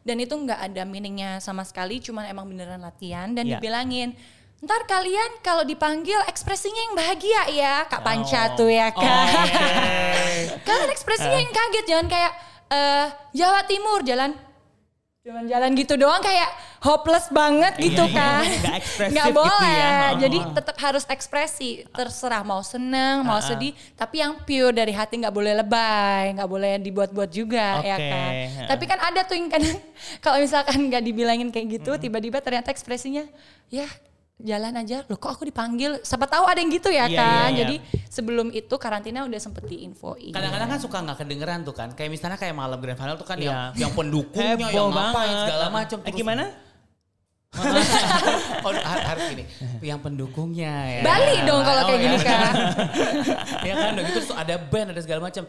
Dan 0.00 0.16
itu 0.16 0.32
nggak 0.32 0.60
ada 0.62 0.82
meaningnya 0.82 1.40
sama 1.40 1.60
sekali 1.60 1.98
cuman 1.98 2.24
emang 2.26 2.46
beneran 2.46 2.78
latihan. 2.78 3.32
Dan 3.32 3.44
Iya. 3.44 3.56
dibilangin 3.56 4.12
ntar 4.56 4.84
kalian 4.84 5.40
kalau 5.40 5.62
dipanggil 5.62 6.16
ekspresinya 6.24 6.80
yang 6.82 6.94
bahagia 6.94 7.42
ya 7.52 7.74
kak 7.84 8.00
Panca 8.00 8.56
Oh. 8.56 8.56
tuh 8.56 8.70
ya 8.72 8.88
kan 8.88 9.04
Oke. 9.28 9.52
kalian 10.66 10.90
ekspresinya 10.90 11.36
yang 11.38 11.52
kaget 11.52 11.84
jangan 11.86 12.06
kayak 12.08 12.32
eh 12.66 13.06
Jawa 13.32 13.60
Timur 13.64 14.00
jalan 14.00 14.32
jalan-jalan 15.26 15.74
gitu 15.74 15.98
doang 15.98 16.22
kayak 16.22 16.46
hopeless 16.78 17.26
banget 17.34 17.74
gitu 17.82 17.98
Iya, 17.98 18.14
iya. 18.14 18.14
kan 18.14 18.42
Nggak 18.46 18.76
ekspresif 18.78 19.10
nggak 19.10 19.26
gitu 19.26 19.38
boleh 19.42 19.74
ya. 19.74 19.90
Oh. 19.90 20.10
jadi 20.22 20.38
tetap 20.54 20.76
harus 20.78 21.04
ekspresi 21.10 21.70
terserah 21.90 22.46
mau 22.46 22.62
seneng 22.62 23.26
mau 23.26 23.42
sedih 23.42 23.74
tapi 23.98 24.22
yang 24.22 24.38
pure 24.46 24.70
dari 24.70 24.94
hati 24.94 25.18
nggak 25.18 25.34
boleh 25.34 25.58
lebay 25.58 26.30
nggak 26.30 26.46
boleh 26.46 26.78
dibuat-buat 26.78 27.26
juga 27.26 27.82
ya 27.82 27.98
Oke, 27.98 28.06
kan 28.06 28.32
tapi 28.70 28.84
kan 28.86 28.98
ada 29.02 29.20
tuh 29.26 29.34
yang 29.34 29.50
kadang 29.50 29.74
kalau 30.22 30.38
misalkan 30.38 30.78
nggak 30.86 31.02
dibilangin 31.02 31.50
kayak 31.50 31.82
gitu 31.82 31.98
tiba-tiba 31.98 32.38
ternyata 32.38 32.70
ekspresinya 32.70 33.26
ya 33.66 33.90
jalan 34.36 34.68
aja 34.76 35.00
loh 35.08 35.16
kok 35.16 35.32
aku 35.32 35.48
dipanggil 35.48 35.96
siapa 36.04 36.28
tahu 36.28 36.44
ada 36.44 36.60
yang 36.60 36.68
gitu 36.68 36.92
ya 36.92 37.08
Iya, 37.08 37.16
kan 37.16 37.24
iya, 37.24 37.40
iya. 37.48 37.56
jadi 37.64 37.76
sebelum 38.06 38.52
itu 38.52 38.74
karantina 38.76 39.24
udah 39.24 39.40
sempet 39.40 39.64
diinfoin 39.64 40.28
Kadang-kadang 40.28 40.68
kan 40.68 40.78
suka 40.78 40.96
nggak 41.00 41.18
kedengeran 41.24 41.64
tuh 41.64 41.72
kan. 41.72 41.88
Kayak 41.96 42.10
misalnya 42.12 42.36
kayak 42.36 42.52
malam 42.52 42.76
grand 42.76 43.00
final 43.00 43.16
tuh 43.16 43.24
kan 43.24 43.40
Iya. 43.40 43.72
yang 43.72 43.88
yang 43.88 43.92
pendukungnya 43.96 44.68
yang 44.68 44.92
ngapain 44.92 45.34
segala 45.48 45.66
macam. 45.72 45.98
Eh, 45.98 46.04
Terus- 46.04 46.18
gimana? 46.20 46.44
oh, 48.66 48.72
har- 48.76 49.06
harus 49.16 49.24
gini. 49.32 49.44
Yang 49.88 50.00
pendukungnya 50.04 51.00
ya. 51.00 51.02
Bali 51.08 51.36
dong 51.48 51.62
kalau 51.64 51.82
kayak 51.88 52.00
gini 52.04 52.16
ya. 52.20 52.24
kan 52.28 52.54
ya 53.64 53.72
kan 53.72 53.88
udah 53.96 54.04
gitu 54.04 54.18
terus 54.20 54.30
ada 54.36 54.54
band 54.60 54.88
ada 54.92 55.00
segala 55.00 55.20
macam. 55.24 55.48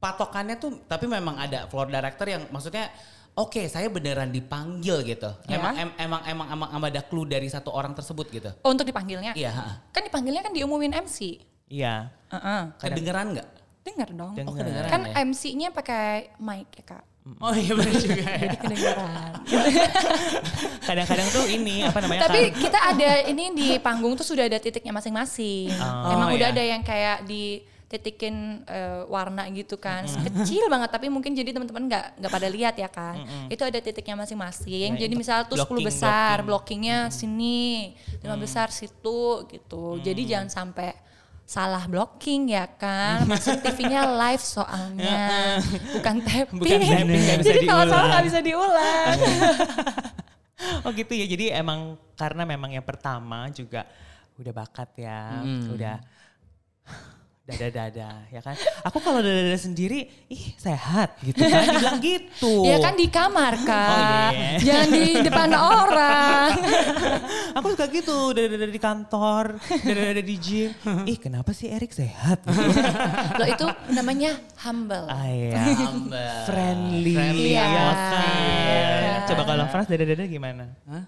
Patokannya 0.00 0.56
tuh 0.56 0.80
tapi 0.88 1.04
memang 1.04 1.36
ada 1.36 1.68
floor 1.68 1.92
director 1.92 2.24
yang 2.24 2.48
maksudnya 2.48 2.88
Oke, 3.32 3.64
saya 3.64 3.88
beneran 3.88 4.28
dipanggil 4.28 5.00
gitu. 5.02 5.30
Ya. 5.46 5.56
Emang 5.56 5.72
em- 5.74 5.96
emang 5.96 6.20
emang 6.22 6.46
emang 6.50 6.68
emang 6.70 6.88
ada 6.88 7.00
clue 7.00 7.24
dari 7.24 7.48
satu 7.48 7.68
orang 7.68 7.92
tersebut 7.92 8.28
gitu. 8.28 8.52
Oh, 8.60 8.68
untuk 8.68 8.84
dipanggilnya 8.84 9.32
Iya, 9.32 9.48
ha. 9.50 9.64
kan 9.88 10.02
dipanggilnya 10.02 10.40
kan 10.40 10.52
diumumin 10.52 10.92
MC 10.92 11.40
Iya. 11.66 12.12
Heeh. 12.28 12.62
kedengeran 12.78 13.32
nggak? 13.32 13.48
Dengar 13.82 14.08
dong. 14.10 14.32
Dengar. 14.36 14.46
Oh, 14.46 14.54
kedengeran 14.54 14.86
Kan 14.86 15.00
ya. 15.02 15.24
MC-nya 15.24 15.68
pakai 15.70 16.36
mic 16.38 16.68
ya 16.72 16.84
kak. 16.86 17.04
Oh 17.38 17.54
iya 17.54 17.72
benar 17.72 17.94
juga 17.94 18.18
ya. 18.20 18.36
Jadi 18.42 18.56
kedengaran. 18.58 19.30
Kadang-kadang 20.86 21.28
tuh 21.30 21.44
ini 21.46 21.76
apa 21.82 21.98
namanya? 21.98 22.20
Tapi 22.26 22.40
kan- 22.50 22.60
kita 22.60 22.78
ada 22.84 23.10
ini 23.24 23.44
di 23.52 23.68
panggung 23.78 24.12
tuh 24.12 24.26
sudah 24.26 24.44
ada 24.44 24.58
titiknya 24.58 24.92
masing-masing. 24.92 25.70
Oh, 25.72 26.12
Emang 26.12 26.34
udah 26.34 26.48
iya. 26.50 26.54
ada 26.54 26.62
yang 26.62 26.82
kayak 26.82 27.24
dititikin 27.92 28.64
eh, 28.64 29.04
warna 29.04 29.44
gitu 29.52 29.76
kan. 29.76 30.08
Kecil 30.08 30.72
banget 30.72 30.88
tapi 30.88 31.12
mungkin 31.12 31.36
jadi 31.36 31.52
teman-teman 31.52 31.92
nggak 31.92 32.24
nggak 32.24 32.32
pada 32.32 32.48
lihat 32.48 32.74
ya 32.80 32.88
kan. 32.88 33.20
Itu 33.52 33.68
ada 33.68 33.76
titiknya 33.76 34.16
masing-masing. 34.16 34.96
Ya, 34.96 35.04
jadi 35.04 35.12
misalnya 35.12 35.44
tuh 35.44 35.60
10 35.60 35.68
blocking, 35.68 35.84
besar, 35.84 36.40
blocking. 36.40 36.80
blockingnya 36.80 36.98
sini, 37.12 37.92
5 38.24 38.32
besar 38.40 38.72
situ 38.72 39.44
gitu. 39.52 40.00
Jadi 40.00 40.22
jangan 40.24 40.48
sampai 40.48 40.96
salah 41.44 41.84
blocking 41.84 42.56
ya 42.56 42.64
kan. 42.64 43.28
Masuk 43.28 43.60
TV-nya 43.64 44.08
live 44.08 44.40
soalnya. 44.40 45.60
Bukan 45.92 46.16
tapping, 46.26 46.56
Bukan 46.56 46.80
tapping, 46.80 47.44
jadi 47.44 47.60
kalau 47.68 47.84
salah 47.92 48.06
nggak 48.16 48.24
bisa 48.24 48.40
diulang. 48.40 49.18
Oh 50.86 50.94
gitu 50.94 51.10
ya. 51.10 51.26
Jadi 51.26 51.50
emang 51.50 51.98
karena 52.14 52.46
memang 52.46 52.70
yang 52.70 52.86
pertama 52.86 53.50
juga 53.50 53.82
udah 54.38 54.52
bakat 54.54 54.94
ya, 54.94 55.42
udah 55.42 55.98
dada-dada 57.42 58.22
ya 58.30 58.38
kan. 58.38 58.54
Aku 58.86 59.02
kalau 59.02 59.18
dada-dada 59.18 59.58
sendiri, 59.58 60.06
ih 60.30 60.44
sehat 60.54 61.18
gitu 61.26 61.42
kan, 61.42 61.66
dibilang 61.66 61.98
gitu. 61.98 62.62
Ya 62.62 62.78
kan 62.78 62.94
di 62.94 63.10
kamar 63.10 63.58
kak, 63.66 64.30
iya. 64.30 64.50
jangan 64.62 64.88
di 64.94 65.06
depan 65.26 65.50
orang. 65.50 66.50
Aku 67.58 67.74
suka 67.74 67.90
gitu, 67.90 68.30
dada-dada 68.30 68.70
di 68.70 68.78
kantor, 68.78 69.58
dada-dada 69.58 70.22
di 70.22 70.36
gym. 70.38 70.70
Ih 71.02 71.18
kenapa 71.18 71.50
sih 71.50 71.66
Erik 71.66 71.90
sehat? 71.90 72.46
Gitu. 72.46 72.62
Loh 73.42 73.48
itu 73.50 73.66
namanya 73.90 74.38
humble. 74.62 75.10
ah 75.10 75.26
ya, 75.26 75.66
Humble. 75.82 76.46
friendly, 76.46 77.14
Friendly, 77.18 77.50
ya 77.58 77.64
iya. 77.66 77.86
kan. 77.90 78.30
Iya. 78.38 79.14
Coba 79.34 79.42
kalau 79.50 79.64
Frans 79.66 79.88
dada-dada 79.90 80.24
gimana? 80.30 80.64
Hah? 80.86 81.04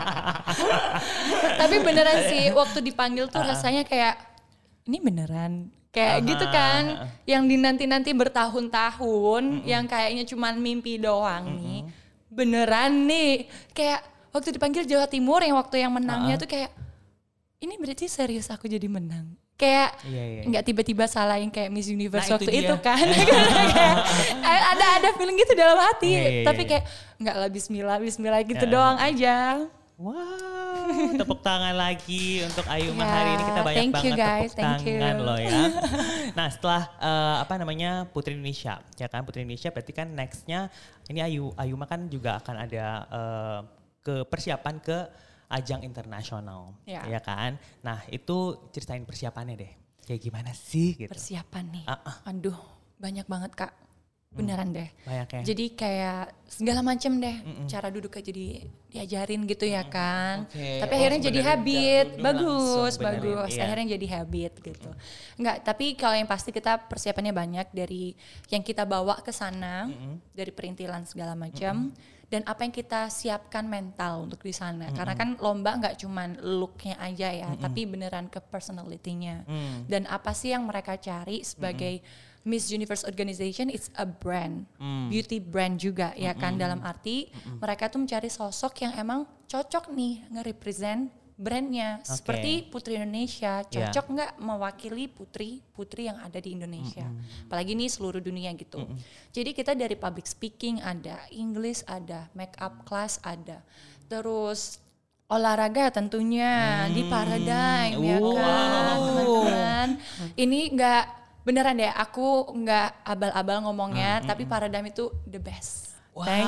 Tapi 1.60 1.76
beneran 1.84 2.18
sih 2.28 2.50
waktu 2.52 2.78
dipanggil 2.84 3.28
tuh 3.28 3.42
rasanya 3.44 3.84
kayak 3.84 4.16
ini 4.88 4.98
beneran? 5.00 5.68
Kayak 5.90 6.22
gitu 6.22 6.46
kan 6.54 7.10
yang 7.26 7.50
dinanti-nanti 7.50 8.14
bertahun-tahun 8.14 9.66
yang 9.66 9.90
kayaknya 9.90 10.22
cuman 10.22 10.54
mimpi 10.62 11.02
doang 11.02 11.58
nih. 11.58 11.82
Beneran 12.30 13.10
nih. 13.10 13.50
Kayak 13.74 14.06
waktu 14.30 14.54
dipanggil 14.54 14.86
Jawa 14.86 15.10
Timur 15.10 15.42
yang 15.42 15.58
waktu 15.58 15.82
yang 15.82 15.90
menangnya 15.90 16.38
tuh 16.38 16.46
kayak 16.46 16.70
ini 17.58 17.74
berarti 17.74 18.06
serius 18.06 18.48
aku 18.54 18.70
jadi 18.70 18.86
menang. 18.86 19.34
Kayak 19.58 19.92
Iya, 20.08 20.24
iya. 20.24 20.42
nggak 20.48 20.64
tiba-tiba 20.64 21.04
salah 21.04 21.36
yang 21.36 21.52
kayak 21.52 21.68
Miss 21.68 21.90
Universe 21.92 22.32
Nah, 22.32 22.40
waktu 22.40 22.48
itu 22.48 22.64
itu, 22.64 22.76
kan. 22.80 22.96
Kayak, 24.40 24.64
ada 24.72 24.86
ada 24.96 25.08
feeling 25.20 25.36
gitu 25.36 25.52
dalam 25.52 25.76
hati. 25.76 26.16
Iya, 26.16 26.30
iya, 26.32 26.44
tapi 26.48 26.62
iya. 26.64 26.68
kayak 26.72 26.84
nggak 27.20 27.36
lah 27.36 27.48
Bismillah 27.52 27.98
Bismillah 28.00 28.40
gitu 28.48 28.64
doang 28.64 28.96
aja 28.96 29.68
Wow, 30.00 30.88
tepuk 31.12 31.44
tangan 31.44 31.76
lagi 31.76 32.40
untuk 32.40 32.64
Ayuma 32.72 33.04
Ya, 33.04 33.12
hari 33.12 33.30
ini 33.36 33.44
kita 33.44 33.60
banyak 33.60 33.76
thank 33.76 33.92
you, 33.92 34.12
banget 34.16 34.16
guys, 34.16 34.50
tepuk 34.50 34.64
thank 34.64 34.80
you. 34.88 34.96
tangan 34.96 35.16
loh 35.20 35.36
ya. 35.38 35.60
Nah 36.40 36.46
setelah 36.48 36.82
eh, 36.96 37.36
apa 37.44 37.54
namanya 37.60 37.90
Putri 38.08 38.32
Indonesia, 38.32 38.80
ya 38.96 39.06
kan 39.12 39.28
Putri 39.28 39.44
Indonesia 39.44 39.68
berarti 39.68 39.92
kan 39.92 40.08
nextnya 40.08 40.72
ini 41.04 41.20
Ayu 41.20 41.52
Ayuma 41.52 41.84
kan 41.84 42.08
juga 42.08 42.40
akan 42.40 42.56
ada 42.56 42.86
eh, 43.12 43.58
ke 44.00 44.14
persiapan 44.24 44.80
ke 44.80 44.98
ajang 45.52 45.84
internasional, 45.84 46.72
Ya. 46.88 47.04
ya 47.04 47.20
kan. 47.20 47.60
Nah 47.84 48.00
itu 48.08 48.56
ceritain 48.72 49.04
persiapannya 49.04 49.54
deh, 49.60 49.72
kayak 50.08 50.20
gimana 50.22 50.56
sih 50.56 50.96
gitu. 50.96 51.12
persiapan 51.12 51.76
nih. 51.76 51.84
Ah, 51.84 52.00
ah. 52.08 52.16
Aduh, 52.24 52.56
banyak 52.96 53.28
banget 53.28 53.52
kak. 53.52 53.72
Beneran 54.30 54.70
deh. 54.70 54.86
Banyak 55.02 55.28
ya. 55.34 55.40
Jadi 55.42 55.64
kayak 55.74 56.30
segala 56.46 56.86
macem 56.86 57.18
deh 57.18 57.34
cara 57.66 57.90
duduknya 57.90 58.22
jadi 58.22 58.46
diajarin 58.86 59.42
gitu 59.42 59.66
ya 59.66 59.82
kan. 59.90 60.46
Oke. 60.46 60.78
Tapi 60.78 60.92
Oh, 60.94 60.98
akhirnya 61.02 61.20
jadi 61.34 61.40
habit. 61.42 62.06
Bagus, 62.22 62.94
bagus. 63.02 63.50
iya. 63.58 63.66
Akhirnya 63.66 63.98
jadi 63.98 64.06
habit 64.22 64.52
gitu. 64.62 64.90
Enggak, 65.34 65.66
tapi 65.66 65.98
kalau 65.98 66.14
yang 66.14 66.30
pasti 66.30 66.54
kita 66.54 66.78
persiapannya 66.86 67.34
banyak 67.34 67.66
dari 67.74 68.14
yang 68.54 68.62
kita 68.62 68.86
bawa 68.86 69.18
ke 69.18 69.34
sana, 69.34 69.90
dari 70.30 70.54
perintilan 70.54 71.02
segala 71.10 71.34
macam. 71.34 71.90
Dan 72.30 72.46
apa 72.46 72.62
yang 72.62 72.70
kita 72.70 73.10
siapkan 73.10 73.66
mental 73.66 74.30
untuk 74.30 74.46
di 74.46 74.54
sana. 74.54 74.94
Karena 74.94 75.18
kan 75.18 75.34
lomba 75.42 75.74
nggak 75.74 75.98
cuman 75.98 76.38
looknya 76.38 76.94
aja 77.02 77.34
ya, 77.34 77.50
tapi 77.58 77.82
beneran 77.82 78.30
ke 78.30 78.38
personality-nya. 78.38 79.42
Mm. 79.50 79.90
Dan 79.90 80.06
apa 80.06 80.30
sih 80.30 80.54
yang 80.54 80.62
mereka 80.62 80.94
cari 80.94 81.42
sebagai 81.42 81.98
Miss 82.40 82.72
Universe 82.72 83.04
Organization 83.04 83.68
it's 83.68 83.92
a 84.00 84.08
brand, 84.08 84.64
beauty 85.12 85.40
brand 85.40 85.76
juga 85.76 86.16
ya 86.16 86.32
kan 86.32 86.56
dalam 86.56 86.80
arti 86.80 87.28
mereka 87.60 87.92
tuh 87.92 88.00
mencari 88.00 88.32
sosok 88.32 88.88
yang 88.88 88.92
emang 88.96 89.28
cocok 89.44 89.92
nih 89.92 90.24
nge-represent 90.32 91.12
brandnya. 91.40 92.04
Seperti 92.04 92.68
Putri 92.68 93.00
Indonesia 93.00 93.64
cocok 93.64 94.06
nggak 94.12 94.32
mewakili 94.44 95.08
putri 95.08 95.64
putri 95.72 96.08
yang 96.08 96.20
ada 96.20 96.36
di 96.36 96.52
Indonesia? 96.52 97.08
Apalagi 97.48 97.72
nih 97.72 97.88
seluruh 97.88 98.20
dunia 98.20 98.52
gitu. 98.56 98.88
Jadi 99.32 99.56
kita 99.56 99.72
dari 99.72 99.96
public 99.96 100.28
speaking 100.28 100.84
ada 100.84 101.20
English 101.32 101.84
ada 101.88 102.28
make 102.36 102.56
up 102.60 102.84
class 102.84 103.16
ada. 103.24 103.64
Terus 104.08 104.80
olahraga 105.30 105.94
tentunya 105.94 106.84
di 106.90 107.06
Paradigm 107.08 108.00
ya 108.04 108.18
kan 108.18 108.96
teman-teman. 109.00 109.88
Ini 110.36 110.60
nggak 110.76 111.04
beneran 111.40 111.80
deh 111.80 111.88
aku 111.88 112.52
nggak 112.52 113.04
abal-abal 113.04 113.64
ngomongnya 113.64 114.20
tapi 114.24 114.44
Paradigm 114.44 114.92
itu 114.92 115.08
the 115.24 115.40
best. 115.40 115.90
Thank 116.10 116.44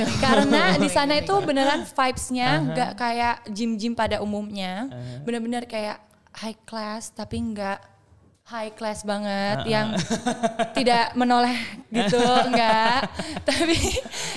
you. 0.00 0.06
Karena 0.22 0.78
di 0.78 0.88
sana 0.88 1.18
itu 1.18 1.34
beneran 1.42 1.84
vibes-nya 1.84 2.48
nggak 2.62 2.90
kayak 2.96 3.36
gym-gym 3.52 3.92
pada 3.92 4.22
umumnya. 4.22 4.88
Bener-bener 5.26 5.66
kayak 5.68 6.00
high 6.30 6.56
class 6.64 7.12
tapi 7.12 7.42
nggak 7.42 7.90
high 8.50 8.74
class 8.74 9.06
banget 9.06 9.62
yang 9.66 9.94
tidak 10.74 11.14
menoleh 11.14 11.54
gitu 11.86 12.18
enggak 12.50 13.06
tapi 13.46 13.78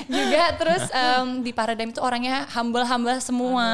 juga 0.06 0.54
terus 0.54 0.86
em, 0.94 1.42
di 1.42 1.50
Paradigm 1.50 1.90
itu 1.90 2.02
orangnya 2.04 2.46
humble-humble 2.52 3.18
semua. 3.24 3.70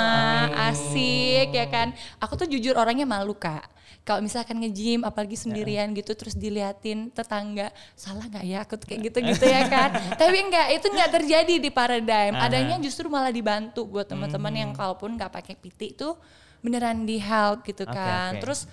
Asik 0.70 1.56
ya 1.56 1.66
kan? 1.68 1.96
Aku 2.22 2.38
tuh 2.38 2.46
jujur 2.46 2.76
orangnya 2.78 3.08
malu 3.08 3.34
kak 3.34 3.79
kalau 4.10 4.26
misalkan 4.26 4.58
nge-gym 4.58 5.06
apalagi 5.06 5.38
sendirian 5.38 5.94
gitu 5.94 6.18
terus 6.18 6.34
diliatin 6.34 7.14
tetangga 7.14 7.70
salah 7.94 8.26
nggak 8.26 8.42
ya? 8.42 8.66
Aku 8.66 8.82
kayak 8.82 9.14
gitu 9.14 9.22
gitu 9.22 9.46
ya 9.46 9.70
kan? 9.70 9.94
Tapi 10.20 10.50
enggak 10.50 10.74
itu 10.74 10.90
nggak 10.90 11.12
terjadi 11.22 11.56
di 11.62 11.70
Paradigm. 11.70 12.34
Adanya 12.34 12.82
justru 12.82 13.06
malah 13.06 13.30
dibantu 13.30 13.86
buat 13.86 14.10
teman-teman 14.10 14.50
yang 14.58 14.72
kalaupun 14.74 15.14
nggak 15.14 15.30
pakai 15.30 15.54
PT 15.54 15.94
itu 15.94 16.18
beneran 16.66 17.06
di 17.06 17.22
help 17.22 17.62
gitu 17.70 17.86
Oke, 17.86 17.94
kan. 17.94 18.34
oke. 18.34 18.42
terus 18.42 18.66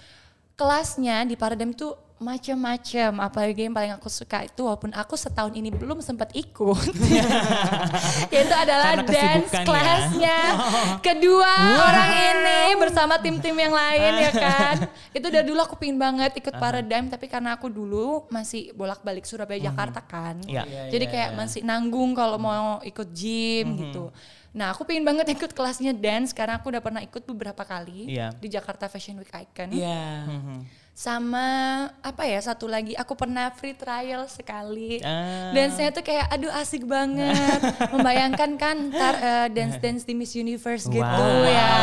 kelasnya 0.56 1.28
di 1.28 1.36
Paradigm 1.36 1.76
tuh 1.76 2.05
macam-macam. 2.16 3.10
Apalagi 3.20 3.68
yang 3.68 3.74
paling 3.76 3.92
aku 3.92 4.08
suka 4.08 4.48
itu 4.48 4.64
walaupun 4.64 4.88
aku 4.96 5.14
setahun 5.14 5.52
ini 5.52 5.68
belum 5.68 6.00
sempat 6.00 6.32
ikut. 6.32 6.96
Yaitu 8.34 8.54
adalah 8.56 9.00
dance 9.04 9.52
kesibukan 9.52 9.60
ya. 9.60 9.66
kelasnya 9.68 10.38
kedua 11.04 11.52
orang 11.76 12.10
ini 12.12 12.60
bersama 12.80 13.20
tim-tim 13.20 13.52
yang 13.52 13.74
lain 13.74 14.12
ya 14.16 14.32
kan? 14.32 14.76
Itu 15.16 15.28
dari 15.28 15.44
dulu 15.48 15.60
aku 15.60 15.76
pingin 15.76 16.00
banget 16.00 16.36
ikut 16.40 16.56
Paradigm 16.56 17.08
tapi 17.12 17.28
karena 17.28 17.56
aku 17.56 17.68
dulu 17.68 18.24
masih 18.28 18.72
bolak-balik 18.72 19.24
Surabaya 19.28 19.60
Jakarta 19.60 20.00
kan. 20.00 20.40
Iya. 20.46 20.88
jadi 20.88 21.04
kayak 21.08 21.30
masih 21.36 21.60
nanggung 21.64 22.16
kalau 22.16 22.40
mau 22.40 22.80
ikut 22.80 23.08
gym 23.12 23.76
gitu. 23.76 24.08
Nah 24.56 24.72
aku 24.72 24.88
pengen 24.88 25.04
banget 25.04 25.28
ikut 25.36 25.52
kelasnya 25.52 25.92
dance 25.92 26.32
karena 26.32 26.56
aku 26.56 26.72
udah 26.72 26.80
pernah 26.80 27.04
ikut 27.04 27.20
beberapa 27.28 27.60
kali 27.60 28.08
Iya. 28.08 28.32
di 28.40 28.48
Jakarta 28.48 28.88
Fashion 28.88 29.20
Week 29.20 29.28
Icon. 29.28 29.68
Iya. 29.68 30.24
Sama 30.96 31.44
apa 32.00 32.24
ya 32.24 32.40
satu 32.40 32.64
lagi 32.64 32.96
aku 32.96 33.12
pernah 33.12 33.52
free 33.52 33.76
trial 33.76 34.24
sekali. 34.32 34.96
Ah. 35.04 35.52
Dance-nya 35.52 35.92
tuh 35.92 36.00
kayak 36.00 36.24
aduh 36.32 36.48
asik 36.56 36.88
banget. 36.88 37.60
Membayangkan 37.92 38.56
kan 38.56 38.76
ntar 38.88 39.14
eh, 39.20 39.46
dance-dance 39.52 40.08
di 40.08 40.16
Miss 40.16 40.32
Universe 40.32 40.88
gitu 40.88 41.04
Wow. 41.04 41.44
ya. 41.44 41.76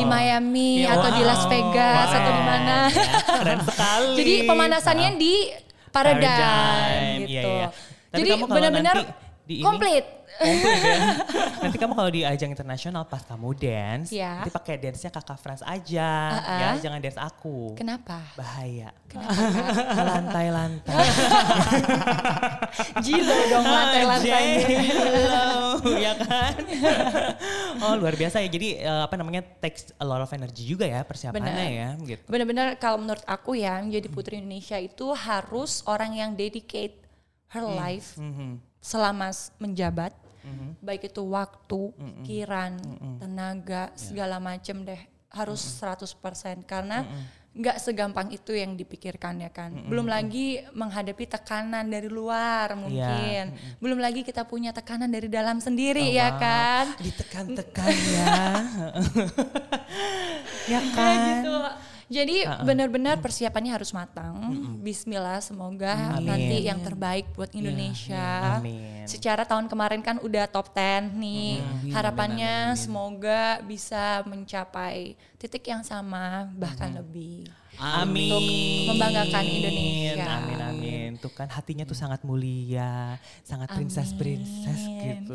Di 0.00 0.08
Miami 0.08 0.88
Ya, 0.88 0.96
atau 0.96 1.12
di 1.12 1.20
Las 1.20 1.44
wow. 1.44 1.52
Vegas 1.52 2.08
atau 2.08 2.32
di 2.32 2.44
mana. 2.48 2.76
Keren 3.44 3.60
sekali. 3.60 4.16
Jadi 4.24 4.34
pemanasannya 4.48 5.10
di 5.20 5.34
Paradigm, 5.92 6.24
Paradigm, 6.24 7.20
gitu. 7.28 7.28
iya, 7.28 7.42
iya. 7.44 7.68
Tapi 8.08 8.20
Jadi 8.24 8.30
benar-benar 8.48 8.96
di 9.46 9.54
ini- 9.56 9.64
komplit. 9.64 10.04
Ya. 10.04 10.12
Nanti 11.64 11.78
kamu 11.78 11.94
kalau 11.94 12.10
di 12.10 12.20
ajang 12.20 12.50
internasional 12.50 13.06
pas 13.06 13.22
kamu 13.22 13.56
dance, 13.56 14.12
Iya. 14.12 14.42
nanti 14.42 14.52
pakai 14.52 14.74
dance-nya 14.76 15.08
kakak 15.08 15.38
Frans 15.38 15.62
aja, 15.62 16.10
Uh-uh. 16.34 16.58
ya 16.60 16.68
jangan 16.76 16.98
dance 16.98 17.16
aku. 17.16 17.72
Kenapa? 17.72 18.20
Bahaya. 18.36 18.90
Kenapa? 19.08 19.32
Lantai-lantai. 20.12 20.92
Gila 23.00 23.36
dong 23.48 23.64
lantai-lantainya. 23.66 24.58
Jello, 24.60 25.56
ya 25.96 26.12
kan? 26.18 26.54
oh 27.80 27.94
luar 27.96 28.14
biasa 28.14 28.42
ya. 28.42 28.48
Jadi 28.50 28.76
eh, 28.78 29.02
apa 29.02 29.14
namanya 29.14 29.40
takes 29.56 29.94
a 29.94 30.04
lot 30.04 30.20
of 30.20 30.30
energy 30.30 30.66
juga 30.66 30.84
ya 30.84 31.00
persiapannya 31.00 31.48
Benar. 31.48 31.70
ya, 31.70 31.88
gitu. 32.04 32.24
Benar-benar 32.28 32.76
kalau 32.76 33.00
menurut 33.00 33.24
aku 33.24 33.56
ya 33.56 33.80
menjadi 33.80 34.08
putri 34.08 34.36
Indonesia 34.36 34.76
itu 34.76 35.06
harus 35.12 35.80
orang 35.86 36.12
yang 36.12 36.30
dedicate 36.34 36.98
her 37.48 37.62
life 37.64 38.18
Mhm. 38.18 38.58
Selama 38.86 39.34
menjabat. 39.58 40.14
Baik 40.78 41.10
itu 41.10 41.26
waktu, 41.26 41.90
pikiran, 41.98 42.78
tenaga, 43.18 43.90
segala 43.98 44.38
macem 44.38 44.86
deh. 44.86 45.02
Harus 45.26 45.58
100% 45.82 46.62
karena 46.62 47.02
nggak 47.56 47.80
segampang 47.80 48.28
itu 48.30 48.52
yang 48.54 48.78
dipikirkan 48.78 49.42
ya 49.42 49.50
kan. 49.50 49.74
Belum 49.90 50.06
lagi 50.06 50.62
menghadapi 50.70 51.26
tekanan 51.26 51.90
dari 51.90 52.06
luar 52.06 52.78
mungkin. 52.78 53.58
Belum 53.82 53.98
lagi 53.98 54.22
kita 54.22 54.46
punya 54.46 54.70
tekanan 54.70 55.10
dari 55.10 55.26
dalam 55.26 55.58
sendiri 55.58 56.06
ya 56.14 56.38
kan. 56.38 56.94
Ditekan-tekan 57.02 57.90
ya. 58.14 58.38
ya 60.78 60.80
kan? 60.94 61.18
gitu. 61.42 61.56
Jadi 62.06 62.46
benar-benar 62.62 63.18
persiapannya 63.18 63.72
harus 63.74 63.90
matang. 63.90 64.38
Bismillah, 64.78 65.42
semoga 65.42 66.14
Amin. 66.14 66.26
nanti 66.30 66.56
yang 66.62 66.78
terbaik 66.78 67.34
buat 67.34 67.50
Indonesia. 67.50 68.62
Amin. 68.62 69.02
Secara 69.10 69.42
tahun 69.42 69.66
kemarin 69.66 70.02
kan 70.06 70.22
udah 70.22 70.46
top 70.46 70.70
10 70.70 71.18
nih. 71.18 71.58
Harapannya 71.90 72.78
semoga 72.78 73.58
bisa 73.66 74.22
mencapai 74.22 75.18
titik 75.34 75.66
yang 75.66 75.82
sama 75.82 76.46
bahkan 76.54 76.94
lebih. 76.94 77.50
Amin. 77.76 78.30
Untuk 78.30 78.44
membanggakan 78.94 79.44
Indonesia. 79.44 80.24
Amin 80.26 80.60
amin. 80.62 81.10
Tuh 81.18 81.32
kan 81.34 81.48
hatinya 81.50 81.82
tuh 81.82 81.96
sangat 81.96 82.22
mulia, 82.22 83.18
sangat 83.42 83.72
princess 83.74 84.14
princess 84.14 84.80
gitu. 85.02 85.34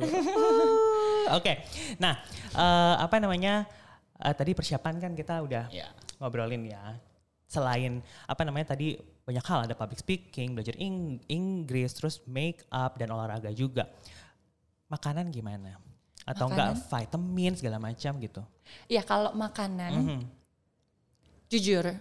Oke. 1.38 1.68
Nah, 2.00 2.16
eh, 2.56 2.96
apa 2.96 3.20
namanya? 3.20 3.68
eh, 4.22 4.34
tadi 4.38 4.54
persiapan 4.54 5.02
kan 5.02 5.12
kita 5.18 5.42
udah 5.42 5.66
Ya. 5.74 5.90
Ngobrolin 6.22 6.70
ya. 6.70 7.02
Selain 7.50 8.00
apa 8.30 8.42
namanya 8.46 8.78
tadi 8.78 8.96
banyak 9.26 9.44
hal 9.44 9.66
ada 9.66 9.74
public 9.74 10.00
speaking, 10.00 10.54
belajar 10.54 10.78
Ing- 10.78 11.20
Inggris, 11.28 11.92
terus 11.98 12.22
make 12.30 12.64
up 12.70 12.96
dan 12.96 13.10
olahraga 13.12 13.50
juga. 13.52 13.90
Makanan 14.88 15.34
gimana? 15.34 15.82
Atau 16.24 16.48
enggak 16.48 16.78
vitamin 16.78 17.58
segala 17.58 17.82
macam 17.82 18.16
gitu. 18.22 18.42
Ya 18.86 19.02
kalau 19.02 19.34
makanan, 19.34 19.92
Mhm. 19.92 20.22
jujur, 21.50 21.92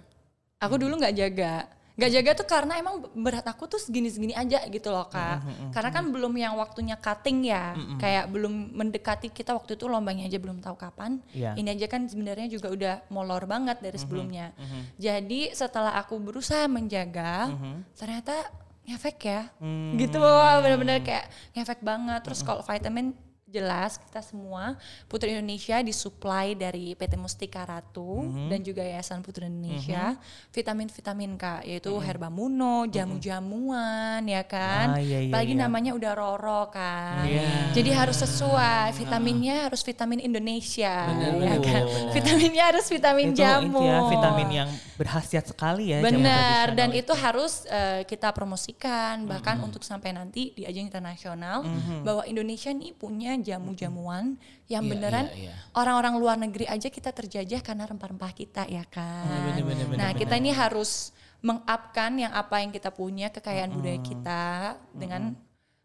aku 0.61 0.75
dulu 0.77 1.01
nggak 1.01 1.17
jaga. 1.17 1.55
Nggak 2.01 2.13
jaga 2.17 2.31
tuh 2.33 2.49
karena 2.49 2.81
emang 2.81 3.05
berat 3.13 3.45
aku 3.45 3.69
tuh 3.69 3.77
segini-segini 3.77 4.33
aja 4.33 4.65
gitu 4.73 4.89
loh 4.89 5.05
kak. 5.13 5.45
Karena 5.77 5.93
kan 5.93 6.09
belum 6.09 6.33
yang 6.33 6.57
waktunya 6.57 6.97
cutting 6.97 7.45
ya, 7.45 7.77
kayak 8.01 8.33
belum 8.33 8.73
mendekati 8.73 9.29
kita 9.29 9.53
waktu 9.53 9.77
itu 9.77 9.85
lombanya 9.85 10.25
aja 10.25 10.41
belum 10.41 10.65
tahu 10.65 10.81
kapan. 10.81 11.21
Iya. 11.37 11.61
Ini 11.61 11.77
aja 11.77 11.87
kan 11.93 12.09
sebenarnya 12.09 12.49
juga 12.49 12.73
udah 12.73 12.95
molor 13.13 13.45
banget 13.45 13.85
dari 13.85 14.01
sebelumnya. 14.01 14.57
Jadi 14.97 15.53
setelah 15.53 16.01
aku 16.01 16.17
berusaha 16.17 16.65
menjaga, 16.65 17.53
ternyata 17.93 18.49
ngefek 18.89 19.19
ya, 19.21 19.53
gitu 20.01 20.25
bener-bener 20.65 21.05
kayak 21.05 21.29
ngefek 21.53 21.85
banget. 21.85 22.25
Terus 22.25 22.41
kalau 22.41 22.65
vitamin 22.65 23.13
jelas 23.51 23.99
kita 23.99 24.23
semua 24.23 24.79
Putri 25.07 25.35
Indonesia 25.35 25.83
disuplai 25.83 26.55
dari 26.55 26.95
PT 26.95 27.19
Mustika 27.19 27.67
Ratu 27.67 28.23
dan 28.47 28.63
juga 28.63 28.81
Yayasan 28.81 29.21
Putri 29.21 29.47
Indonesia 29.47 30.15
vitamin-vitamin 30.51 31.35
kak 31.35 31.61
yaitu 31.67 31.91
herbamuno, 31.99 32.87
jamu-jamuan 32.87 34.23
ya 34.25 34.43
kan, 34.43 34.95
Ah, 34.95 35.01
iya, 35.03 35.19
iya, 35.23 35.31
apalagi 35.31 35.55
iya. 35.55 35.63
namanya 35.67 35.91
udah 35.95 36.13
Roro 36.15 36.71
kan, 36.71 37.27
Iya. 37.27 37.75
jadi 37.75 37.91
harus 37.95 38.19
sesuai 38.19 38.95
vitaminnya 38.95 39.67
harus 39.67 39.83
vitamin 39.83 40.21
Indonesia 40.21 40.95
ya 41.11 41.31
Bener. 41.35 41.59
kan, 41.63 41.83
vitaminnya 42.15 42.65
harus 42.71 42.87
vitamin 42.87 43.33
Itu 43.33 43.43
jamu, 43.43 43.79
inti 43.81 43.87
ya, 43.87 43.99
vitamin 44.09 44.49
yang 44.51 44.71
berkhasiat 44.95 45.45
sekali 45.49 45.91
ya. 45.91 45.99
Benar, 46.01 46.77
dan 46.77 46.91
itu. 46.93 47.13
harus 47.17 47.67
eh, 47.67 48.07
kita 48.07 48.31
promosikan 48.33 49.27
bahkan 49.27 49.59
untuk 49.61 49.83
sampai 49.83 50.15
nanti 50.15 50.55
di 50.55 50.63
ajang 50.63 50.87
internasional 50.87 51.65
bahwa 52.01 52.23
Indonesia 52.25 52.71
nih 52.71 52.93
punya 52.95 53.35
jamu-jamuan 53.43 54.39
yang 54.71 54.85
Iya, 54.87 54.91
beneran 54.91 55.27
iya, 55.35 55.51
iya. 55.51 55.55
orang-orang 55.75 56.15
luar 56.21 56.37
negeri 56.39 56.65
aja 56.71 56.89
kita 56.89 57.11
terjajah 57.11 57.61
karena 57.61 57.85
rempah-rempah 57.91 58.33
kita 58.33 58.65
ya 58.71 58.85
kan. 58.87 59.27
bener, 59.27 59.65
bener, 59.67 59.87
nah 59.99 60.11
bener, 60.15 60.21
kita 60.21 60.35
ini 60.39 60.51
harus 60.55 61.11
mengupkan 61.41 62.13
yang 62.21 62.33
apa 62.37 62.61
yang 62.61 62.71
kita 62.71 62.93
punya 62.93 63.33
kekayaan 63.33 63.73
budaya 63.73 64.01
kita 64.01 64.77
dengan 64.93 65.35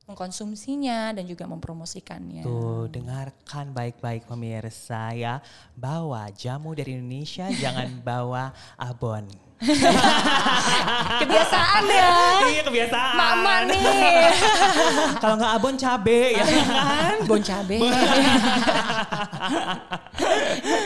mengkonsumsinya 0.06 1.18
dan 1.18 1.26
juga 1.26 1.50
mempromosikannya. 1.50 2.46
Tuh, 2.46 2.86
dengarkan 2.94 3.74
baik-baik 3.74 4.30
pemirsa 4.30 5.18
ya. 5.18 5.42
Bawa 5.74 6.30
jamu 6.30 6.78
dari 6.78 6.94
Indonesia, 6.94 7.50
jangan 7.64 7.90
bawa 8.06 8.54
abon. 8.78 9.26
Kebiasaan 11.26 11.84
ya. 11.88 12.10
Iya 12.44 12.62
kebiasaan. 12.68 13.16
Mama 13.18 13.56
nih. 13.66 14.30
Kalau 15.24 15.36
nggak 15.40 15.54
abon 15.58 15.76
cabe 15.80 16.36
ya 16.36 16.44
kan? 16.44 17.18
Bon 17.24 17.40
cabe. 17.42 17.80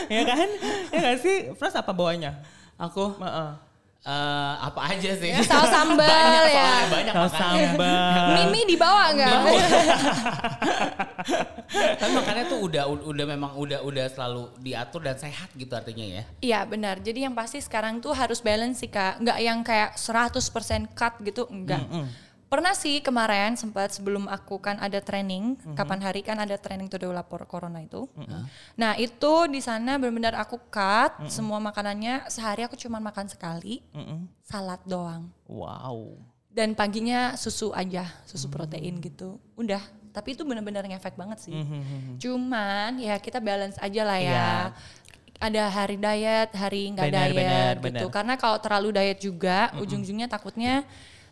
ya 0.06 0.22
kan? 0.22 0.48
Ya 0.94 0.98
nggak 1.02 1.18
sih? 1.18 1.36
Frans 1.58 1.76
apa 1.76 1.90
bawanya? 1.90 2.40
Aku 2.78 3.18
Heeh. 3.20 3.69
Eh, 4.04 4.54
apa 4.60 4.80
aja 4.96 5.10
sih? 5.16 5.30
Saus 5.44 5.70
sambal 5.74 6.08
banyak 6.08 6.44
ya. 6.52 6.72
banyak 6.88 7.14
Saus 7.14 7.32
sambal. 7.36 8.26
Mimi 8.40 8.60
dibawa 8.68 9.12
nggak? 9.12 9.30
Tapi 12.00 12.12
makannya 12.16 12.44
tuh 12.48 12.58
udah 12.66 12.84
udah 12.88 13.26
memang 13.28 13.52
udah 13.54 13.80
udah 13.84 14.06
selalu 14.10 14.50
diatur 14.58 15.04
dan 15.04 15.16
sehat 15.20 15.52
gitu 15.54 15.72
artinya 15.76 16.04
ya. 16.04 16.22
Iya 16.40 16.60
benar. 16.64 16.98
Jadi 16.98 17.28
yang 17.28 17.34
pasti 17.36 17.60
sekarang 17.60 18.00
tuh 18.00 18.16
harus 18.16 18.40
balance 18.40 18.80
sih 18.80 18.90
kak. 18.90 19.20
Nggak 19.20 19.38
yang 19.38 19.60
kayak 19.60 19.94
100% 19.94 20.96
cut 20.96 21.14
gitu, 21.22 21.46
enggak. 21.52 21.84
Pernah 22.50 22.74
sih 22.74 22.98
kemarin 22.98 23.54
sempat 23.54 23.94
sebelum 23.94 24.26
aku 24.26 24.58
kan 24.58 24.74
ada 24.82 24.98
training, 24.98 25.54
kapan 25.78 26.02
hari 26.02 26.26
kan 26.26 26.34
ada 26.34 26.58
training 26.58 26.90
to 26.90 26.98
lapor 27.06 27.46
corona 27.46 27.78
itu. 27.78 28.10
Nah 28.74 28.98
itu 28.98 29.46
di 29.46 29.62
sana 29.62 29.94
benar-benar 30.02 30.34
aku 30.34 30.58
cut 30.66 31.30
semua 31.30 31.62
makanannya 31.62 32.26
sehari 32.26 32.66
aku 32.66 32.74
cuma 32.74 32.98
makan 32.98 33.30
sekali, 33.30 33.86
salad 34.42 34.82
doang. 34.82 35.30
Wow. 35.46 36.18
Dan 36.50 36.74
paginya 36.74 37.38
susu 37.38 37.70
aja, 37.70 38.10
susu 38.26 38.50
protein 38.50 38.98
gitu. 38.98 39.38
Udah, 39.54 39.78
tapi 40.10 40.34
itu 40.34 40.42
benar-benar 40.42 40.82
ngefek 40.90 41.14
banget 41.14 41.38
sih. 41.46 41.54
Cuman 42.18 42.98
ya 42.98 43.14
kita 43.22 43.38
balance 43.38 43.78
aja 43.78 44.02
lah 44.02 44.18
ya. 44.18 44.26
Iya. 44.26 44.50
Ada 45.40 45.62
hari 45.70 45.96
diet, 45.96 46.50
hari 46.52 46.92
nggak 46.98 47.08
diet 47.14 47.32
benar, 47.32 47.74
gitu. 47.78 47.84
benar. 47.86 48.02
Karena 48.10 48.34
kalau 48.34 48.58
terlalu 48.58 48.90
diet 48.90 49.22
juga, 49.22 49.70
ujung-ujungnya 49.78 50.26
takutnya 50.26 50.82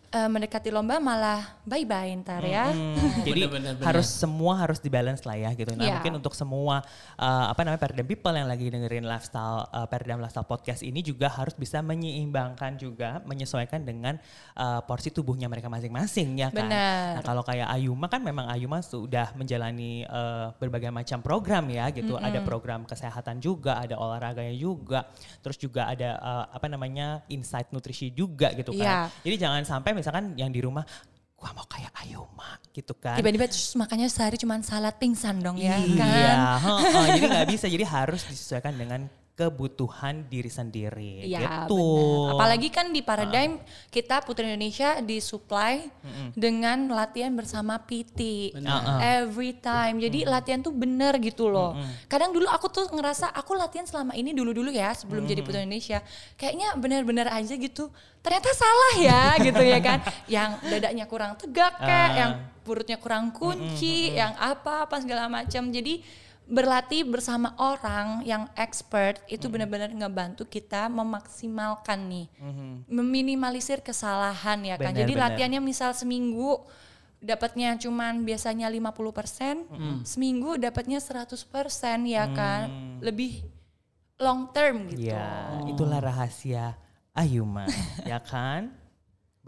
eh, 0.09 0.29
mendekati 0.29 0.73
lomba 0.73 0.97
malah 0.99 1.61
bye-bye 1.63 2.13
ntar 2.25 2.41
ya. 2.41 2.73
Hmm, 2.73 2.97
jadi 3.29 3.45
Benar, 3.45 3.53
benar, 3.53 3.73
benar. 3.77 3.87
harus 3.93 4.09
semua 4.09 4.53
harus 4.57 4.79
dibalance 4.81 5.23
lah 5.29 5.37
ya 5.37 5.51
gitu. 5.53 5.77
Nah 5.77 5.85
Iya. 5.85 5.95
mungkin 6.01 6.15
untuk 6.17 6.33
semua 6.33 6.81
uh, 7.17 7.45
apa 7.53 7.61
namanya 7.65 7.81
paradigm 7.81 8.09
people 8.09 8.33
yang 8.33 8.49
lagi 8.49 8.73
dengerin 8.73 9.05
lifestyle 9.05 9.69
uh, 9.69 9.85
paradigm 9.85 10.19
lifestyle 10.19 10.49
podcast 10.49 10.81
ini 10.81 11.05
juga 11.05 11.29
harus 11.29 11.53
bisa 11.53 11.85
menyeimbangkan 11.85 12.81
juga 12.81 13.21
menyesuaikan 13.29 13.85
dengan 13.85 14.17
uh, 14.57 14.81
porsi 14.85 15.13
tubuhnya 15.13 15.47
mereka 15.47 15.69
masing-masing 15.69 16.41
ya 16.41 16.49
kan. 16.49 16.69
Nah 16.69 17.21
kalau 17.21 17.45
kayak 17.45 17.69
Ayuma 17.69 18.09
kan 18.09 18.25
memang 18.25 18.49
Ayuma 18.49 18.81
sudah 18.81 19.37
menjalani 19.37 20.09
uh, 20.09 20.57
berbagai 20.57 20.89
macam 20.89 21.21
program 21.21 21.69
ya 21.69 21.89
gitu. 21.93 22.17
Ada 22.17 22.41
program 22.41 22.89
kesehatan 22.89 23.45
juga, 23.45 23.77
ada 23.77 24.01
olahraganya 24.01 24.57
juga, 24.57 25.05
terus 25.45 25.61
juga 25.61 25.85
ada 25.85 26.17
uh, 26.19 26.45
apa 26.49 26.67
namanya 26.67 27.21
insight 27.29 27.69
nutrisi 27.71 28.09
juga 28.09 28.51
gitu 28.57 28.73
kan. 28.73 28.85
Iya. 28.85 28.99
Jadi 29.25 29.37
jangan 29.37 29.63
sampai 29.69 29.98
misalkan 29.99 30.33
yang 30.35 30.49
di 30.49 30.63
rumah 30.63 30.87
gua 31.35 31.55
mau 31.55 31.67
kayak 31.67 31.95
Ayuma 32.03 32.59
gitu 32.75 32.95
kan. 32.95 33.15
Tiba-tiba 33.15 33.47
terus 33.47 33.75
makannya 33.75 34.11
sehari 34.11 34.35
cuma 34.35 34.59
salad 34.63 34.95
pingsan 34.99 35.39
dong 35.39 35.55
ya 35.55 35.79
Iya, 35.79 35.95
kan. 35.95 36.37
heeh, 36.59 37.07
jadi 37.15 37.27
nggak 37.31 37.47
bisa. 37.51 37.67
Jadi 37.67 37.85
harus 37.87 38.23
disesuaikan 38.27 38.75
dengan 38.75 39.07
kebutuhan 39.39 40.27
diri 40.27 40.51
sendiri. 40.51 41.23
Iya 41.23 41.39
gitu. 41.71 41.79
benar. 41.79 42.35
Apalagi 42.35 42.69
kan 42.75 42.91
di 42.91 43.07
Paradigm 43.07 43.63
kita 43.87 44.19
Putri 44.27 44.51
Indonesia 44.51 44.99
disuplai 44.99 45.87
dengan 46.35 46.91
latihan 46.91 47.31
bersama 47.31 47.79
PT 47.79 48.51
every 48.99 49.55
time. 49.55 50.03
Jadi 50.03 50.27
latihan 50.27 50.59
tuh 50.59 50.75
bener 50.75 51.15
gitu 51.23 51.47
loh. 51.47 51.79
Kadang 52.11 52.35
dulu 52.35 52.51
aku 52.51 52.67
tuh 52.67 52.91
ngerasa 52.91 53.31
aku 53.31 53.55
latihan 53.55 53.87
selama 53.87 54.19
ini 54.19 54.35
dulu-dulu 54.35 54.75
ya 54.75 54.91
sebelum 54.91 55.23
jadi 55.23 55.47
Putri 55.47 55.63
Indonesia. 55.63 56.03
Kayaknya 56.35 56.75
bener-bener 56.75 57.31
aja 57.31 57.55
gitu. 57.55 57.95
Ternyata 58.19 58.51
salah 58.59 58.95
ya 58.99 59.23
gitu 59.47 59.63
ya 59.63 59.79
kan. 59.79 60.03
Yang 60.27 60.51
dadanya 60.67 61.07
kurang 61.07 61.39
tegak 61.39 61.79
kayak, 61.79 62.11
Ah. 62.11 62.17
yang 62.19 62.33
perutnya 62.67 62.99
kurang 62.99 63.31
kunci, 63.31 64.19
yang 64.19 64.35
apa-apa 64.35 64.99
segala 64.99 65.31
macam. 65.31 65.71
Jadi 65.71 66.27
berlatih 66.49 67.05
bersama 67.05 67.53
orang 67.61 68.25
yang 68.25 68.49
expert 68.57 69.21
itu 69.29 69.53
benar-benar 69.53 69.93
ngebantu 69.93 70.49
kita 70.49 70.89
memaksimalkan 70.89 72.09
nih, 72.09 72.27
meminimalisir 72.89 73.85
kesalahan 73.85 74.65
ya 74.65 74.81
kan. 74.81 74.97
Jadi 74.97 75.13
benar. 75.13 75.37
latihannya 75.37 75.61
misal 75.61 75.93
seminggu 75.93 76.65
dapatnya 77.21 77.77
cuman 77.77 78.25
biasanya 78.25 78.73
50%, 78.73 80.09
seminggu 80.09 80.57
dapatnya 80.57 81.05
100% 81.05 81.29
ya 82.09 82.25
kan. 82.33 82.97
Lebih 83.05 83.45
long 84.19 84.51
term 84.51 84.89
gitu. 84.91 85.15
Ya, 85.15 85.63
itulah 85.69 86.03
rahasia 86.03 86.75
Ayuma, 87.15 87.69
ya 88.09 88.19
kan? 88.25 88.73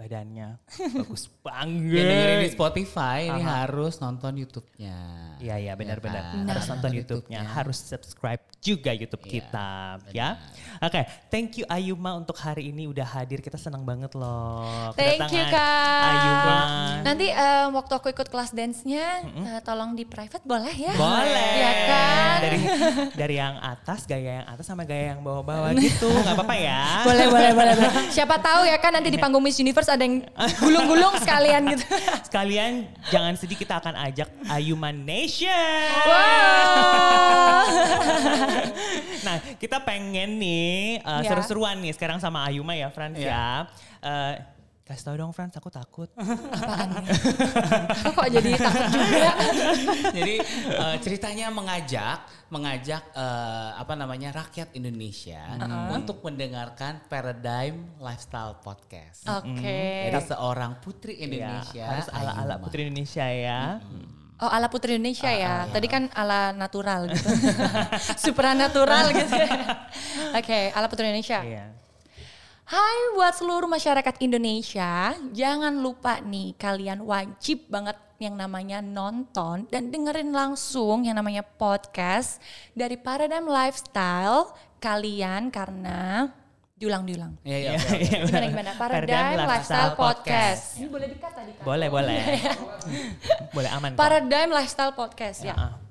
Badannya 0.00 0.56
bagus 0.96 1.28
banget. 1.44 1.92
Yang 1.92 2.08
dengerin 2.08 2.40
di 2.40 2.50
Spotify 2.56 3.18
ini 3.28 3.42
harus 3.44 4.00
nonton 4.00 4.32
YouTube-nya. 4.32 4.96
Iya 5.36 5.56
iya 5.60 5.72
benar-benar 5.76 6.22
kan? 6.32 6.48
harus 6.48 6.64
nonton 6.72 6.78
Nonton 6.80 6.92
YouTube-nya, 6.96 7.40
harus 7.44 7.76
subscribe 7.84 8.40
juga 8.64 8.96
YouTube 8.96 9.24
Iya, 9.28 9.32
kita 9.32 9.68
ya. 10.16 10.28
Oke, 10.80 11.04
thank 11.28 11.60
you 11.60 11.68
Ayuma 11.68 12.16
untuk 12.16 12.40
hari 12.40 12.72
ini 12.72 12.88
udah 12.88 13.04
hadir. 13.04 13.44
Kita 13.44 13.60
senang 13.60 13.84
banget 13.84 14.16
loh. 14.16 14.96
Thank 14.96 15.28
you 15.28 15.44
kak. 15.52 16.00
Ayuma. 16.08 16.60
Nanti 17.04 17.28
eh, 17.28 17.66
waktu 17.68 17.92
aku 18.00 18.08
ikut 18.08 18.32
kelas 18.32 18.56
dance-nya, 18.56 19.20
eh, 19.28 19.60
tolong 19.60 19.92
di 19.92 20.08
private 20.08 20.44
boleh 20.48 20.72
ya? 20.72 20.96
Boleh. 20.96 21.52
Ya 21.60 21.72
kan? 21.84 22.38
Dari 22.40 22.60
dari 23.20 23.34
yang 23.36 23.60
atas 23.60 24.08
gaya 24.08 24.40
yang 24.40 24.46
atas 24.48 24.64
sama 24.64 24.88
gaya 24.88 25.12
yang 25.12 25.20
bawah-bawah 25.20 25.76
gitu, 25.84 26.08
nggak 26.08 26.36
apa-apa 26.40 26.56
ya. 26.56 27.04
boleh, 27.04 27.26
boleh, 27.28 27.50
boleh, 27.52 27.74
boleh. 27.76 27.92
Siapa 28.08 28.40
tahu 28.40 28.64
ya 28.64 28.80
kan 28.80 28.96
nanti 28.96 29.12
di 29.12 29.20
panggung 29.20 29.44
Miss 29.44 29.60
Universe 29.60 29.89
ada 29.90 30.02
yang 30.02 30.22
gulung-gulung 30.58 31.14
sekalian 31.18 31.62
gitu. 31.74 31.84
Sekalian 32.30 32.72
jangan 33.10 33.34
sedih 33.34 33.58
kita 33.58 33.78
akan 33.78 33.94
ajak 34.06 34.28
Ayuma 34.46 34.90
Nation. 34.90 35.90
Wow. 36.06 37.62
nah, 39.26 39.36
kita 39.58 39.82
pengen 39.82 40.38
nih 40.38 41.02
uh, 41.02 41.20
Ya. 41.20 41.28
seru-seruan 41.34 41.76
nih 41.78 41.92
sekarang 41.92 42.18
sama 42.18 42.46
Ayuma 42.46 42.72
ya, 42.72 42.88
Frans 42.88 43.18
Iya. 43.18 43.28
ya. 43.28 43.46
Uh, 44.00 44.32
kasih 44.90 45.04
tau 45.06 45.16
dong 45.22 45.30
Frans, 45.30 45.54
aku 45.54 45.70
takut. 45.70 46.10
Aku 47.94 48.10
kok 48.10 48.26
jadi 48.26 48.50
takut 48.58 48.86
juga. 48.90 49.30
Jadi 50.18 50.34
eh, 50.66 50.96
ceritanya 50.98 51.46
mengajak 51.54 52.26
mengajak 52.50 53.02
eh, 53.14 53.70
apa 53.78 53.94
namanya 53.94 54.34
rakyat 54.34 54.74
Indonesia 54.74 55.54
untuk 55.94 56.26
mendengarkan 56.26 57.06
Paradigm 57.06 57.86
Lifestyle 58.02 58.58
Podcast. 58.58 59.22
Oke. 59.30 60.10
Jadi 60.10 60.20
seorang 60.34 60.82
putri 60.82 61.22
Indonesia 61.22 61.70
Ya, 61.70 61.86
harus 61.94 62.10
ala-ala 62.10 62.58
Ayuma. 62.58 62.66
Putri 62.66 62.80
Indonesia 62.90 63.26
ya. 63.30 63.78
Oh 64.40 64.48
ala 64.48 64.72
Putri 64.72 64.96
Indonesia 64.96 65.28
ya. 65.30 65.68
Tadi 65.68 65.86
kan 65.86 66.08
ala 66.16 66.56
natural 66.56 67.12
gitu. 67.12 67.28
Supranatural 68.24 69.12
gitu. 69.12 69.36
Oke, 70.40 70.72
ala 70.72 70.88
Putri 70.88 71.12
Indonesia. 71.12 71.44
Iya. 71.44 71.89
Hai 72.70 73.18
buat 73.18 73.34
seluruh 73.34 73.66
masyarakat 73.66 74.22
Indonesia, 74.22 75.18
jangan 75.34 75.74
lupa 75.82 76.22
nih 76.22 76.54
kalian 76.54 77.02
wajib 77.02 77.66
banget 77.66 77.98
yang 78.22 78.38
namanya 78.38 78.78
nonton 78.78 79.66
dan 79.74 79.90
dengerin 79.90 80.30
langsung 80.30 81.02
yang 81.02 81.18
namanya 81.18 81.42
podcast 81.42 82.38
dari 82.70 82.94
Paradigm 82.94 83.50
Lifestyle 83.50 84.54
kalian 84.78 85.50
karena 85.50 86.30
diulang-diulang. 86.78 87.42
Iya, 87.42 87.58
iya. 87.58 87.70
Iya, 87.74 87.98
iya, 88.06 88.18
Gimana 88.30 88.46
gimana? 88.54 88.70
Paradigm 88.78 89.18
Paradigm 89.18 89.50
Lifestyle 89.50 89.90
Podcast. 89.90 89.98
Podcast. 89.98 90.62
Ini 90.78 90.86
boleh 90.94 91.06
dikat 91.10 91.32
tadi 91.34 91.50
kan? 91.58 91.64
Boleh, 91.66 91.88
boleh. 91.90 92.18
boleh 93.58 93.70
aman. 93.74 93.90
Paradigm 93.98 94.48
Lifestyle 94.54 94.94
Podcast 94.94 95.42
ya. 95.42 95.58
Ah. 95.58 95.89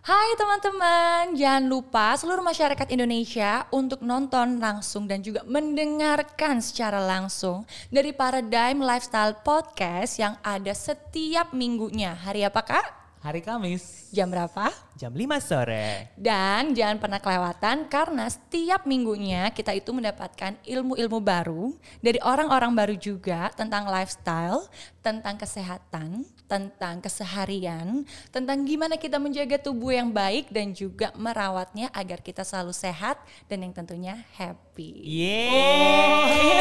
Hai 0.00 0.32
teman-teman, 0.32 1.36
jangan 1.36 1.68
lupa 1.68 2.16
seluruh 2.16 2.40
masyarakat 2.40 2.88
Indonesia 2.88 3.68
untuk 3.68 4.00
nonton 4.00 4.56
langsung 4.56 5.04
dan 5.04 5.20
juga 5.20 5.44
mendengarkan 5.44 6.64
secara 6.64 7.04
langsung 7.04 7.68
dari 7.92 8.08
Paradigm 8.16 8.80
Lifestyle 8.80 9.36
Podcast 9.44 10.16
yang 10.16 10.40
ada 10.40 10.72
setiap 10.72 11.52
minggunya. 11.52 12.16
Hari 12.16 12.48
apa 12.48 12.64
kak? 12.64 12.86
Hari 13.20 13.44
Kamis. 13.44 14.08
Jam 14.08 14.32
berapa? 14.32 14.72
Jam 15.00 15.16
5 15.16 15.40
sore. 15.40 16.12
Dan 16.12 16.76
jangan 16.76 17.00
pernah 17.00 17.16
kelewatan 17.16 17.88
karena 17.88 18.28
setiap 18.28 18.84
minggunya 18.84 19.48
kita 19.48 19.72
itu 19.72 19.96
mendapatkan 19.96 20.60
ilmu-ilmu 20.60 21.24
baru 21.24 21.72
dari 22.04 22.20
orang-orang 22.20 22.68
baru 22.76 22.92
juga 23.00 23.48
tentang 23.56 23.88
lifestyle, 23.88 24.68
tentang 25.00 25.40
kesehatan, 25.40 26.28
tentang 26.44 27.00
keseharian, 27.00 28.04
tentang 28.28 28.60
gimana 28.68 29.00
kita 29.00 29.16
menjaga 29.16 29.56
tubuh 29.56 29.96
yang 29.96 30.12
baik 30.12 30.52
dan 30.52 30.76
juga 30.76 31.16
merawatnya 31.16 31.88
agar 31.96 32.20
kita 32.20 32.44
selalu 32.44 32.76
sehat 32.76 33.16
dan 33.48 33.64
yang 33.64 33.72
tentunya 33.72 34.20
happy. 34.36 35.00
Yeay. 35.00 36.60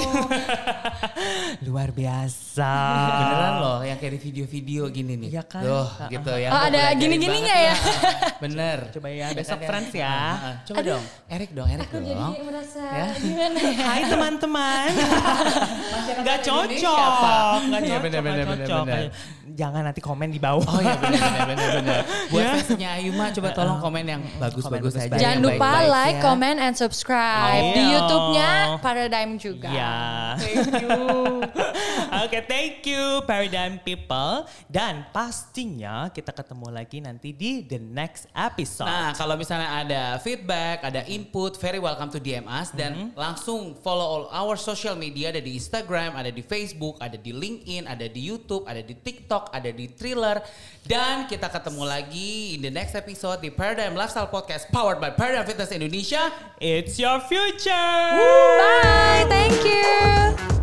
Luar 1.66 1.90
biasa. 1.92 2.72
Beneran 3.20 3.54
loh 3.60 3.80
yang 3.84 3.98
kayak 4.00 4.12
di 4.16 4.20
video-video 4.30 4.82
gini 4.88 5.14
nih. 5.26 5.30
Iya 5.36 5.44
kan? 5.44 5.62
Tuh 5.64 5.88
gitu 6.08 6.32
ya. 6.36 6.50
Ada 6.60 6.82
gini-gininya 6.92 7.56
ya? 7.62 7.74
Bener. 8.44 8.78
Coba 8.90 9.08
ya 9.08 9.26
besok 9.30 9.58
Bener 9.58 9.68
Frans 9.68 9.90
ya. 9.90 10.08
Ah, 10.08 10.34
ah. 10.34 10.54
Coba 10.62 10.80
dong. 10.82 11.04
Erik 11.26 11.50
dong, 11.50 11.68
Erik 11.68 11.86
Aku 11.86 11.96
dong. 11.96 12.06
jadi 12.06 12.40
merasa 12.42 12.82
Ya. 12.82 13.06
gimana 13.14 13.58
ya? 13.58 13.72
Hai 13.88 14.00
teman-teman. 14.04 14.88
Gak 16.26 16.38
cocok. 16.42 16.66
Gak 16.66 16.70
Iya, 16.70 16.82
cocok. 16.82 17.58
bener, 17.64 17.98
bener, 18.00 18.20
nggak 18.20 18.24
bener, 18.46 18.46
cocok. 18.60 18.84
bener. 18.84 19.10
Jangan 19.50 19.82
nanti 19.82 20.00
komen 20.00 20.28
di 20.28 20.38
bawah. 20.38 20.62
Oh 20.64 20.78
iya 20.78 20.94
benar 20.96 21.20
benar 21.26 21.46
benar 21.48 21.70
benar. 21.76 22.00
Buat 22.30 22.38
Ya. 22.40 22.50
fansnya 22.54 22.88
Ayuma 22.94 23.26
coba 23.30 23.48
tolong 23.50 23.78
komen 23.78 24.04
yang 24.06 24.22
bagus-bagus 24.38 24.94
aja. 24.96 25.16
Jangan 25.16 25.38
lupa 25.40 25.58
baik-baik 25.58 25.90
like, 25.90 26.16
ya. 26.16 26.22
comment, 26.22 26.58
and 26.60 26.74
subscribe 26.74 27.64
di 27.72 27.82
Iya. 27.82 27.92
YouTube-nya 27.92 28.50
Paradigm 28.78 29.30
juga. 29.36 29.68
Iya. 29.68 29.94
Thank 30.38 30.80
you. 30.80 30.98
Oke, 32.30 32.46
thank 32.46 32.86
you 32.86 33.26
Paradigm 33.26 33.82
People. 33.82 34.46
Dan 34.70 35.02
pastinya 35.10 36.06
kita 36.14 36.30
ketemu 36.30 36.70
lagi 36.70 37.02
nanti 37.02 37.34
di 37.34 37.66
the 37.66 37.82
next 37.82 38.30
episode. 38.30 38.86
Nah, 38.86 39.10
kalau 39.18 39.34
misalnya 39.34 39.66
ada 39.66 40.14
feedback, 40.22 40.86
ada 40.86 41.02
input, 41.10 41.58
very 41.58 41.82
welcome 41.82 42.06
to 42.06 42.22
DM 42.22 42.46
us 42.46 42.70
dan 42.70 43.10
langsung 43.18 43.74
follow 43.82 44.06
all 44.06 44.24
our 44.30 44.54
social 44.54 44.94
media 44.94 45.34
ada 45.34 45.42
di 45.42 45.58
Instagram, 45.58 46.14
ada 46.14 46.30
di 46.30 46.38
Facebook, 46.38 47.02
ada 47.02 47.18
di 47.18 47.34
LinkedIn, 47.34 47.90
ada 47.90 48.06
di 48.06 48.22
YouTube, 48.22 48.62
ada 48.62 48.78
di 48.78 48.94
TikTok, 48.94 49.50
ada 49.50 49.74
di 49.74 49.90
Thriller 49.90 50.38
dan 50.86 51.26
kita 51.26 51.50
ketemu 51.50 51.82
lagi 51.82 52.54
in 52.54 52.62
the 52.62 52.70
next 52.70 52.94
episode 52.94 53.42
di 53.42 53.50
Paradigm 53.50 53.98
Lifestyle 53.98 54.30
Podcast 54.30 54.70
powered 54.70 55.02
by 55.02 55.10
Paradigm 55.10 55.50
Fitness 55.50 55.74
Indonesia. 55.74 56.30
It's 56.62 56.94
your 56.94 57.18
future. 57.26 57.98
Bye, 58.14 59.26
thank 59.26 59.66
you. 59.66 60.59